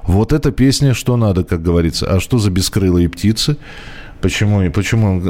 Вот 0.07 0.33
эта 0.33 0.53
песня, 0.53 0.95
что 0.95 1.17
надо, 1.17 1.45
как 1.45 1.63
говорится. 1.63 2.07
А 2.07 2.21
что 2.21 2.39
за 2.39 2.51
бескрылые 2.51 3.09
птицы? 3.09 3.57
Почему? 4.21 4.63
и 4.63 4.69
Почему? 4.69 5.21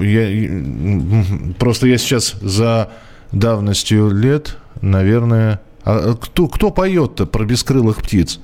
э, 0.00 0.04
Я, 0.06 1.54
просто 1.58 1.86
я 1.86 1.98
сейчас 1.98 2.34
за 2.40 2.90
давностью 3.32 4.10
лет, 4.10 4.56
наверное... 4.80 5.60
А 5.84 6.14
кто, 6.14 6.48
кто 6.48 6.70
поет-то 6.70 7.26
про 7.26 7.44
бескрылых 7.44 7.98
птиц? 7.98 8.40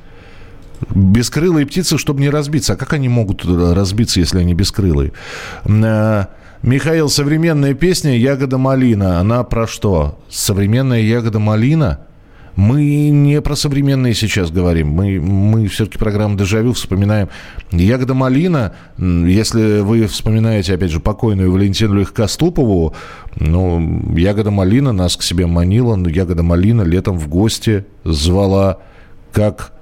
Бескрылые 0.95 1.65
птицы, 1.67 1.97
чтобы 1.97 2.21
не 2.21 2.29
разбиться. 2.31 2.75
А 2.75 2.77
как 2.77 2.93
они 2.93 3.09
могут 3.09 3.45
э, 3.45 3.73
разбиться, 3.73 4.21
если 4.21 4.41
они 4.41 4.55
бескрылые? 4.55 5.13
Э, 5.65 6.27
Михаил, 6.63 7.09
современная 7.09 7.73
песня 7.73 8.19
«Ягода 8.19 8.59
малина». 8.59 9.19
Она 9.19 9.45
про 9.45 9.67
что? 9.67 10.19
Современная 10.29 11.01
«Ягода 11.01 11.39
малина»? 11.39 12.01
Мы 12.57 13.11
не 13.11 13.41
про 13.41 13.57
современные 13.57 14.15
сейчас 14.15 14.51
говорим. 14.51 14.89
Мы, 14.89 15.21
мы 15.21 15.67
все-таки 15.69 15.99
программу 15.99 16.37
«Дежавю» 16.37 16.73
вспоминаем. 16.73 17.29
«Ягода 17.71 18.15
малина», 18.15 18.75
если 18.99 19.81
вы 19.81 20.07
вспоминаете, 20.07 20.75
опять 20.75 20.91
же, 20.91 21.01
покойную 21.01 21.53
Валентину 21.53 21.95
Легкоступову, 21.95 22.95
ну, 23.37 24.15
«Ягода 24.17 24.51
малина» 24.51 24.93
нас 24.93 25.17
к 25.17 25.23
себе 25.23 25.47
манила, 25.47 25.97
«Ягода 26.09 26.43
малина» 26.43 26.83
летом 26.83 27.19
в 27.19 27.29
гости 27.29 27.85
звала, 28.05 28.79
как 29.33 29.73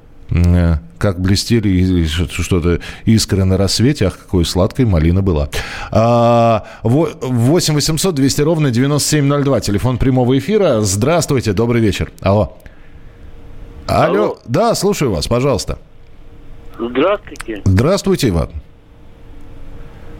как 0.98 1.20
блестели 1.20 2.04
что-то 2.06 2.80
искры 3.04 3.44
на 3.44 3.56
рассвете. 3.56 4.06
Ах, 4.06 4.18
какой 4.18 4.44
сладкой 4.44 4.84
малина 4.84 5.22
была. 5.22 5.48
А, 5.90 6.64
во- 6.82 7.08
8 7.22 7.74
800 7.74 8.14
200 8.14 8.42
ровно 8.42 8.70
9702. 8.70 9.60
Телефон 9.60 9.98
прямого 9.98 10.36
эфира. 10.38 10.80
Здравствуйте, 10.80 11.52
добрый 11.52 11.80
вечер. 11.80 12.10
Алло. 12.20 12.56
Алло. 13.86 14.38
Да, 14.46 14.74
слушаю 14.74 15.12
вас, 15.12 15.26
пожалуйста. 15.28 15.78
Здравствуйте. 16.78 17.62
Здравствуйте, 17.64 18.28
Иван. 18.28 18.50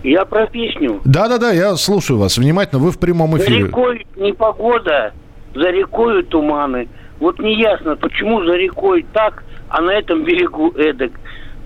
Я 0.03 0.25
про 0.25 0.47
песню. 0.47 1.01
Да-да-да, 1.05 1.51
я 1.53 1.77
слушаю 1.77 2.19
вас 2.19 2.39
внимательно. 2.39 2.81
Вы 2.81 2.93
в 2.93 2.99
прямом 2.99 3.33
За 3.37 3.45
эфире. 3.45 3.65
рекой 3.67 4.07
непогода, 4.17 5.13
за 5.55 5.71
рекой 5.71 6.23
туманы. 6.23 6.89
Вот 7.21 7.39
неясно, 7.41 7.97
почему 7.97 8.45
за 8.45 8.53
рекой 8.55 9.05
так, 9.13 9.43
а 9.69 9.81
на 9.81 9.91
этом 9.93 10.25
берегу 10.25 10.71
эдак. 10.77 11.13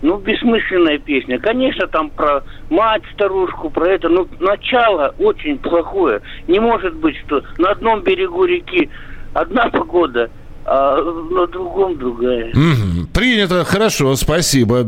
Ну, 0.03 0.17
бессмысленная 0.19 0.99
песня. 0.99 1.39
Конечно, 1.39 1.87
там 1.87 2.11
про 2.11 2.43
мать, 2.71 3.03
старушку, 3.15 3.71
про 3.71 3.87
это. 3.89 4.09
Но 4.09 4.27
начало 4.41 5.15
очень 5.21 5.59
плохое. 5.59 6.21
Не 6.49 6.59
может 6.59 6.97
быть, 6.97 7.17
что 7.25 7.43
на 7.59 7.71
одном 7.71 8.03
берегу 8.03 8.45
реки 8.45 8.91
одна 9.33 9.69
погода, 9.71 10.29
а 10.65 10.97
на 11.31 11.47
другом 11.47 11.99
другая. 11.99 12.51
Мгм. 12.53 13.07
Принято, 13.15 13.63
хорошо, 13.65 14.17
спасибо. 14.17 14.85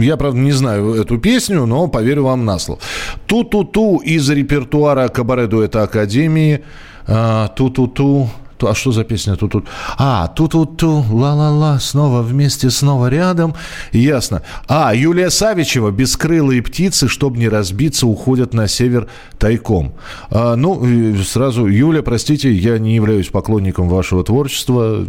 Я, 0.00 0.16
правда, 0.16 0.38
не 0.38 0.52
знаю 0.52 0.94
эту 0.94 1.18
песню, 1.18 1.66
но 1.66 1.88
поверю 1.88 2.24
вам 2.24 2.46
на 2.46 2.58
слово. 2.58 2.80
Ту-ту-ту 3.26 3.98
из 3.98 4.30
репертуара 4.30 5.08
кабаре 5.08 5.46
дуэта 5.46 5.82
Академии. 5.82 6.64
А, 7.06 7.48
Ту-ту-ту. 7.48 7.88
Ту- 7.94 8.28
А 8.66 8.74
что 8.74 8.92
за 8.92 9.04
песня 9.04 9.36
тут 9.36 9.52
тут? 9.52 9.66
А, 9.98 10.28
ту-ту-ту, 10.28 11.04
ла-ла-ла, 11.10 11.78
снова 11.78 12.22
вместе, 12.22 12.70
снова 12.70 13.08
рядом. 13.08 13.54
Ясно. 13.92 14.42
А, 14.68 14.94
Юлия 14.94 15.30
Савичева, 15.30 15.90
бескрылые 15.90 16.62
птицы, 16.62 17.08
чтобы 17.08 17.38
не 17.38 17.48
разбиться, 17.48 18.06
уходят 18.06 18.54
на 18.54 18.68
север 18.68 19.08
тайком. 19.38 19.94
А, 20.30 20.56
ну, 20.56 20.84
сразу, 21.24 21.66
Юля, 21.66 22.02
простите, 22.02 22.52
я 22.52 22.78
не 22.78 22.94
являюсь 22.94 23.28
поклонником 23.28 23.88
вашего 23.88 24.24
творчества. 24.24 25.06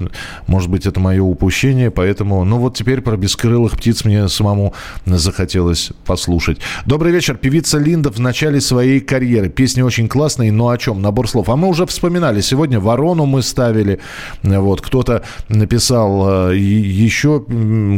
Может 0.48 0.70
быть, 0.70 0.86
это 0.86 1.00
мое 1.00 1.24
упущение, 1.24 1.92
поэтому... 1.92 2.44
Ну, 2.46 2.58
вот 2.60 2.76
теперь 2.76 3.02
про 3.02 3.18
бескрылых 3.18 3.74
птиц 3.78 4.06
мне 4.06 4.28
самому 4.30 4.74
захотелось 5.06 5.92
послушать. 6.06 6.60
Добрый 6.86 7.12
вечер. 7.12 7.36
Певица 7.36 7.78
Линда 7.78 8.12
в 8.12 8.20
начале 8.20 8.62
своей 8.62 9.00
карьеры. 9.00 9.50
Песни 9.50 9.82
очень 9.82 10.08
классные, 10.08 10.52
но 10.52 10.70
о 10.70 10.78
чем? 10.78 11.02
Набор 11.02 11.28
слов. 11.28 11.50
А 11.50 11.56
мы 11.56 11.68
уже 11.68 11.86
вспоминали. 11.86 12.42
Сегодня 12.42 12.80
«Ворону» 12.80 13.26
мы 13.26 13.42
ставили. 13.46 14.00
Вот. 14.44 14.82
Кто-то 14.82 15.24
написал 15.50 16.50
э, 16.52 16.58
еще 16.58 17.44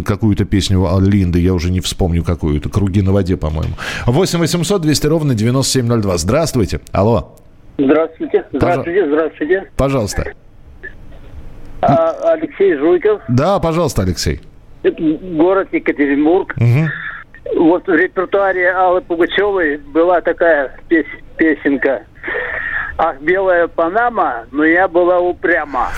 какую-то 0.06 0.46
песню 0.46 0.88
Линды. 1.02 1.40
Я 1.40 1.54
уже 1.54 1.72
не 1.72 1.80
вспомню 1.80 2.24
какую-то. 2.24 2.70
«Круги 2.70 3.02
на 3.02 3.12
воде», 3.12 3.38
по-моему. 3.38 3.74
8 4.06 4.40
800 4.40 4.82
200 4.82 5.08
ровно 5.08 5.34
9702. 5.36 6.18
Здравствуйте. 6.18 6.80
Алло. 6.92 7.36
Здравствуйте. 7.78 8.46
Здравствуйте, 8.52 9.08
здравствуйте. 9.08 9.72
Пожалуйста. 9.78 10.34
А, 11.82 12.34
Алексей 12.34 12.76
Жуйков, 12.76 13.22
Да, 13.28 13.60
пожалуйста, 13.60 14.02
Алексей. 14.02 14.40
это 14.84 14.96
город 15.36 15.68
Екатеринбург. 15.72 16.56
Мгм. 16.58 16.90
Вот 17.56 17.86
в 17.88 17.92
репертуаре 17.94 18.72
Аллы 18.72 19.02
Пугачевой 19.02 19.78
была 19.78 20.22
такая 20.22 20.78
пес- 20.90 21.06
песенка. 21.38 22.02
Ах, 22.98 23.22
белая 23.22 23.68
Панама, 23.68 24.46
но 24.52 24.64
я 24.64 24.88
была 24.88 25.20
упряма. 25.20 25.90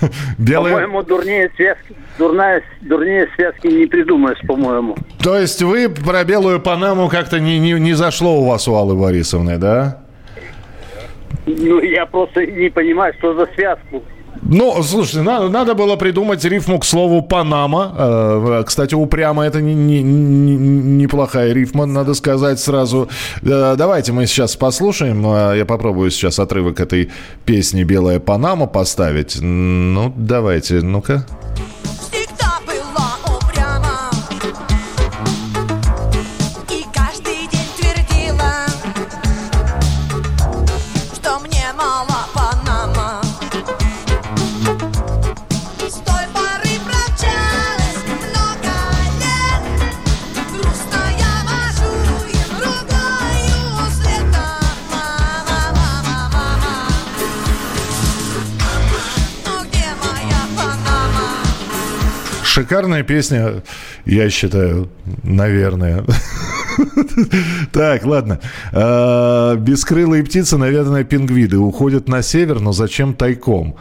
Белая- 0.38 0.72
По-моему, 0.72 1.02
дурнее 1.02 1.50
связки, 1.56 1.94
дурная, 2.18 2.62
дурнее 2.80 3.28
связки 3.36 3.66
не 3.68 3.86
придумаешь, 3.86 4.40
по-моему. 4.46 4.96
То 5.22 5.36
есть 5.38 5.62
вы 5.62 5.88
про 5.88 6.24
белую 6.24 6.60
Панаму 6.60 7.08
как-то 7.08 7.38
не, 7.38 7.58
не, 7.58 7.72
не 7.74 7.92
зашло 7.92 8.40
у 8.40 8.46
вас 8.48 8.66
у 8.66 8.74
Аллы 8.74 8.94
Борисовны, 8.96 9.58
да? 9.58 10.02
Ну, 11.46 11.80
я 11.80 12.06
просто 12.06 12.44
не 12.46 12.70
понимаю, 12.70 13.12
что 13.18 13.34
за 13.34 13.46
связку. 13.54 14.02
Ну, 14.42 14.82
слушайте, 14.82 15.22
надо, 15.22 15.48
надо 15.48 15.74
было 15.74 15.96
придумать 15.96 16.44
рифму 16.44 16.78
к 16.78 16.84
слову 16.84 17.22
Панама. 17.22 17.94
Э, 17.96 18.62
кстати, 18.66 18.94
упрямо 18.94 19.44
это 19.44 19.60
не- 19.60 19.74
не- 19.74 20.02
не- 20.02 20.56
неплохая 21.02 21.52
рифма, 21.52 21.86
надо 21.86 22.14
сказать 22.14 22.58
сразу. 22.58 23.08
Э, 23.42 23.74
давайте 23.76 24.12
мы 24.12 24.26
сейчас 24.26 24.56
послушаем. 24.56 25.24
Э, 25.26 25.56
я 25.58 25.64
попробую 25.66 26.10
сейчас 26.10 26.38
отрывок 26.38 26.80
этой 26.80 27.10
песни 27.44 27.84
«Белая 27.84 28.18
Панама» 28.18 28.66
поставить. 28.66 29.38
Ну, 29.40 30.12
давайте, 30.16 30.80
ну-ка. 30.80 31.26
Шикарная 62.54 63.04
песня, 63.04 63.62
я 64.06 64.28
считаю, 64.28 64.88
наверное. 65.22 66.02
Так, 67.72 68.04
ладно. 68.04 68.40
Э, 68.72 69.54
Бескрылые 69.56 70.24
птицы, 70.24 70.56
наверное, 70.56 71.04
пингвиды 71.04 71.58
уходят 71.58 72.08
на 72.08 72.22
север, 72.22 72.58
но 72.58 72.72
зачем 72.72 73.14
тайком? 73.14 73.76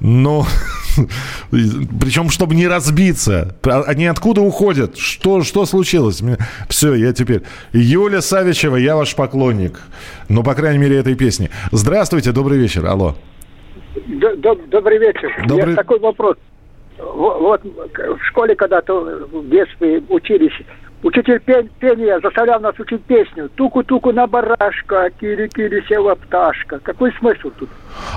Но, 0.00 0.46
причем, 2.00 2.30
чтобы 2.30 2.54
не 2.54 2.66
разбиться. 2.66 3.54
А 3.64 3.82
Они 3.86 4.06
откуда 4.06 4.40
уходят? 4.40 4.96
Что, 4.96 5.42
что 5.42 5.66
случилось? 5.66 6.22
Все, 6.70 6.94
я 6.94 7.12
теперь... 7.12 7.42
Юля 7.72 8.22
Савичева, 8.22 8.76
я 8.76 8.96
ваш 8.96 9.14
поклонник. 9.14 9.80
Ну, 10.30 10.42
по 10.42 10.54
крайней 10.54 10.78
мере, 10.78 10.96
этой 10.96 11.14
песни. 11.14 11.50
Здравствуйте, 11.72 12.32
добрый 12.32 12.58
вечер. 12.58 12.86
Алло. 12.86 13.16
Добрый 14.70 14.98
вечер. 14.98 15.30
Добрый- 15.46 15.70
Я 15.70 15.76
такой 15.76 16.00
вопрос. 16.00 16.36
Во- 16.98 17.38
Вот 17.38 17.62
в 17.64 18.24
школе 18.28 18.54
когда-то 18.54 18.94
в 19.32 19.48
детстве 19.50 20.02
учились, 20.08 20.52
учитель 21.02 21.40
пе- 21.40 21.68
пения 21.80 22.20
заставлял 22.22 22.60
нас 22.60 22.78
учить 22.78 23.02
песню 23.04 23.48
«Туку-туку 23.56 24.12
на 24.12 24.26
барашка, 24.26 25.10
кири-кири 25.20 25.82
села 25.88 26.14
пташка». 26.14 26.78
Какой 26.78 27.12
смысл 27.18 27.50
тут? 27.58 27.68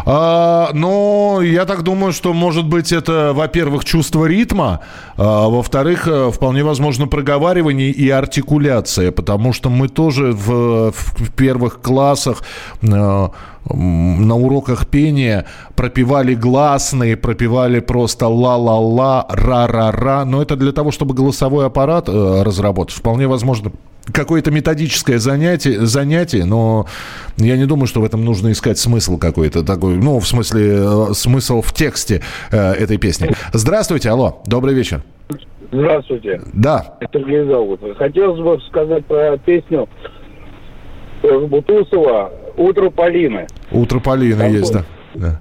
А, 0.05 0.69
ну, 0.73 1.41
я 1.41 1.65
так 1.65 1.81
думаю, 1.83 2.11
что, 2.13 2.33
может 2.33 2.65
быть, 2.67 2.91
это, 2.91 3.31
во-первых, 3.33 3.83
чувство 3.85 4.25
ритма, 4.25 4.81
а, 5.17 5.49
во-вторых, 5.49 6.07
э, 6.07 6.31
вполне 6.31 6.63
возможно, 6.63 7.07
проговаривание 7.07 7.89
и 7.89 8.09
артикуляция, 8.09 9.11
потому 9.11 9.53
что 9.53 9.69
мы 9.69 9.87
тоже 9.87 10.31
в, 10.31 10.91
в 10.91 11.33
первых 11.35 11.81
классах 11.81 12.41
м, 12.81 13.31
на 13.69 14.35
уроках 14.35 14.87
пения 14.87 15.45
пропевали 15.75 16.33
гласные, 16.33 17.17
пропевали 17.17 17.79
просто 17.79 18.27
ла-ла-ла, 18.27 19.25
ра-ра-ра, 19.29 20.25
но 20.25 20.41
это 20.41 20.55
для 20.55 20.71
того, 20.71 20.91
чтобы 20.91 21.13
голосовой 21.13 21.65
аппарат 21.65 22.09
э, 22.09 22.43
разработать. 22.43 22.95
Вполне 22.95 23.27
возможно, 23.27 23.71
какое-то 24.11 24.51
методическое 24.51 25.17
занятие, 25.19 25.85
занятие, 25.85 26.45
но 26.45 26.85
я 27.37 27.57
не 27.57 27.65
думаю, 27.65 27.87
что 27.87 28.01
в 28.01 28.05
этом 28.05 28.23
нужно 28.23 28.51
искать 28.51 28.77
смысл 28.77 29.17
какой-то 29.17 29.63
такой, 29.63 29.95
ну, 29.95 30.19
в 30.19 30.27
смысле, 30.27 30.77
э, 30.79 31.13
смысл 31.13 31.61
в 31.61 31.73
тексте 31.73 32.21
э, 32.51 32.73
этой 32.73 32.97
песни. 32.97 33.29
Здравствуйте, 33.53 34.09
алло, 34.09 34.41
добрый 34.45 34.73
вечер. 34.73 35.03
Здравствуйте. 35.71 36.41
Да. 36.53 36.97
Сергей 37.11 37.45
зовут. 37.45 37.81
Хотелось 37.97 38.39
бы 38.39 38.57
сказать 38.69 39.05
про 39.05 39.37
песню 39.37 39.89
э, 41.23 41.39
Бутусова 41.39 42.31
«Утро 42.55 42.89
Полины». 42.89 43.47
Утро 43.71 43.99
Полины 43.99 44.39
Там 44.39 44.51
есть, 44.51 44.73
да. 44.73 44.83
да. 45.15 45.39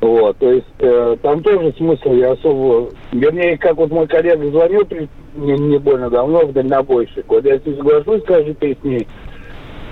Вот, 0.00 0.38
то 0.38 0.50
есть 0.50 0.66
э, 0.78 1.16
там 1.22 1.42
тоже 1.42 1.74
смысл 1.76 2.14
я 2.14 2.32
особо... 2.32 2.88
Вернее, 3.12 3.58
как 3.58 3.76
вот 3.76 3.90
мой 3.90 4.06
коллега 4.06 4.48
звонил 4.50 4.84
при- 4.86 5.08
не, 5.36 5.52
не 5.52 5.78
больно 5.78 6.08
давно 6.08 6.46
в 6.46 6.52
дальнобойщик. 6.52 7.24
Вот 7.28 7.44
я 7.44 7.58
с 7.58 7.66
ним 7.66 7.76
соглашусь 7.76 8.22
с 8.22 8.26
каждой 8.26 8.54
песней, 8.54 9.06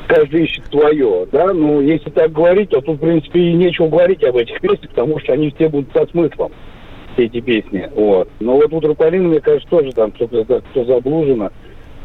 каждый 0.07 0.45
ищет 0.45 0.65
свое, 0.71 1.27
да? 1.31 1.53
Ну, 1.53 1.83
если 1.83 2.09
так 2.11 2.33
говорить, 2.33 2.71
то 2.71 2.81
тут, 2.81 2.97
в 2.97 3.01
принципе, 3.01 3.41
и 3.41 3.53
нечего 3.53 3.89
говорить 3.89 4.25
об 4.25 4.37
этих 4.37 4.59
песнях, 4.61 4.89
потому 4.89 5.21
что 5.21 5.35
они 5.35 5.51
все 5.51 5.69
будут 5.69 5.93
со 5.93 6.07
смыслом, 6.07 6.53
все 7.13 7.27
эти 7.27 7.41
песни, 7.41 7.89
вот. 7.95 8.29
Но 8.41 8.57
вот 8.57 8.73
«Утро 8.73 8.95
Полины», 8.95 9.29
мне 9.29 9.41
кажется, 9.41 9.69
тоже 9.69 9.93
там 9.93 10.11
кто-то 10.13 10.63
кто 10.71 10.85
заблужено. 10.85 11.51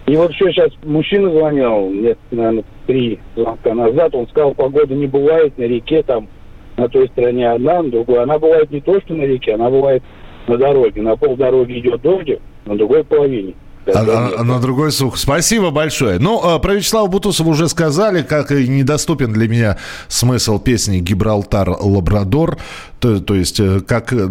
И 0.05 0.15
вот 0.17 0.31
еще 0.31 0.51
сейчас 0.51 0.71
мужчина 0.83 1.31
звонил, 1.31 1.91
лет, 1.93 2.17
наверное, 2.31 2.63
три 2.87 3.19
звонка 3.35 3.73
назад, 3.73 4.13
он 4.13 4.27
сказал, 4.27 4.53
погода 4.53 4.93
не 4.93 5.07
бывает 5.07 5.57
на 5.57 5.63
реке, 5.63 6.03
там, 6.03 6.27
на 6.75 6.89
той 6.89 7.07
стороне 7.09 7.49
одна, 7.51 7.81
на 7.81 7.89
другой. 7.89 8.23
Она 8.23 8.37
бывает 8.37 8.69
не 8.71 8.81
то, 8.81 8.99
что 9.01 9.13
на 9.13 9.23
реке, 9.23 9.53
она 9.53 9.69
бывает 9.69 10.03
на 10.47 10.57
дороге. 10.57 11.01
На 11.01 11.15
полдороги 11.15 11.79
идет 11.79 12.01
дождик, 12.01 12.39
на 12.65 12.77
другой 12.77 13.03
половине. 13.03 13.53
А, 13.85 13.99
а- 13.99 14.31
а 14.39 14.43
на 14.43 14.59
другой 14.59 14.91
сух. 14.91 15.17
Спасибо 15.17 15.69
большое. 15.69 16.17
Ну, 16.17 16.39
а, 16.41 16.59
про 16.59 16.75
Вячеслава 16.75 17.07
Бутусова 17.07 17.49
уже 17.49 17.67
сказали, 17.67 18.21
как 18.21 18.51
и 18.51 18.67
недоступен 18.67 19.33
для 19.33 19.47
меня 19.47 19.77
смысл 20.07 20.57
песни 20.59 20.99
«Гибралтар 20.99 21.69
Лабрадор». 21.81 22.57
То, 23.01 23.19
то 23.19 23.35
есть, 23.35 23.59
э, 23.59 23.81
как, 23.85 24.13
э, 24.13 24.27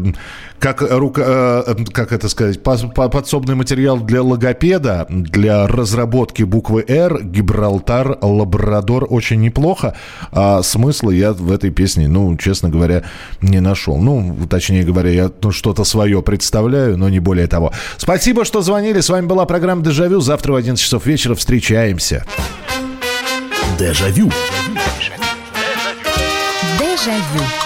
как, 0.62 0.80
рука, 0.80 1.22
э, 1.26 1.74
э, 1.76 1.84
как 1.92 2.12
это 2.12 2.28
сказать, 2.28 2.62
подсобный 2.62 3.56
материал 3.56 3.98
для 3.98 4.22
логопеда, 4.22 5.06
для 5.08 5.66
разработки 5.66 6.44
буквы 6.44 6.84
«Р», 6.86 7.20
Гибралтар, 7.20 8.16
Лабрадор 8.22 9.08
очень 9.10 9.40
неплохо. 9.40 9.96
А 10.30 10.62
смысла 10.62 11.10
я 11.10 11.32
в 11.32 11.50
этой 11.50 11.70
песне, 11.70 12.06
ну, 12.06 12.36
честно 12.36 12.68
говоря, 12.68 13.02
не 13.40 13.58
нашел. 13.58 13.98
Ну, 13.98 14.36
точнее 14.48 14.84
говоря, 14.84 15.10
я 15.10 15.32
ну, 15.42 15.50
что-то 15.50 15.82
свое 15.82 16.22
представляю, 16.22 16.96
но 16.96 17.08
не 17.08 17.18
более 17.18 17.48
того. 17.48 17.72
Спасибо, 17.96 18.44
что 18.44 18.62
звонили. 18.62 19.00
С 19.00 19.08
вами 19.08 19.26
была 19.26 19.46
программа 19.46 19.82
«Дежавю». 19.82 20.20
Завтра 20.20 20.52
в 20.52 20.56
11 20.56 20.80
часов 20.80 21.06
вечера 21.06 21.34
встречаемся. 21.34 22.24
Дежавю. 23.80 24.30
Дежавю. 24.30 24.30
Дежавю. 26.78 27.61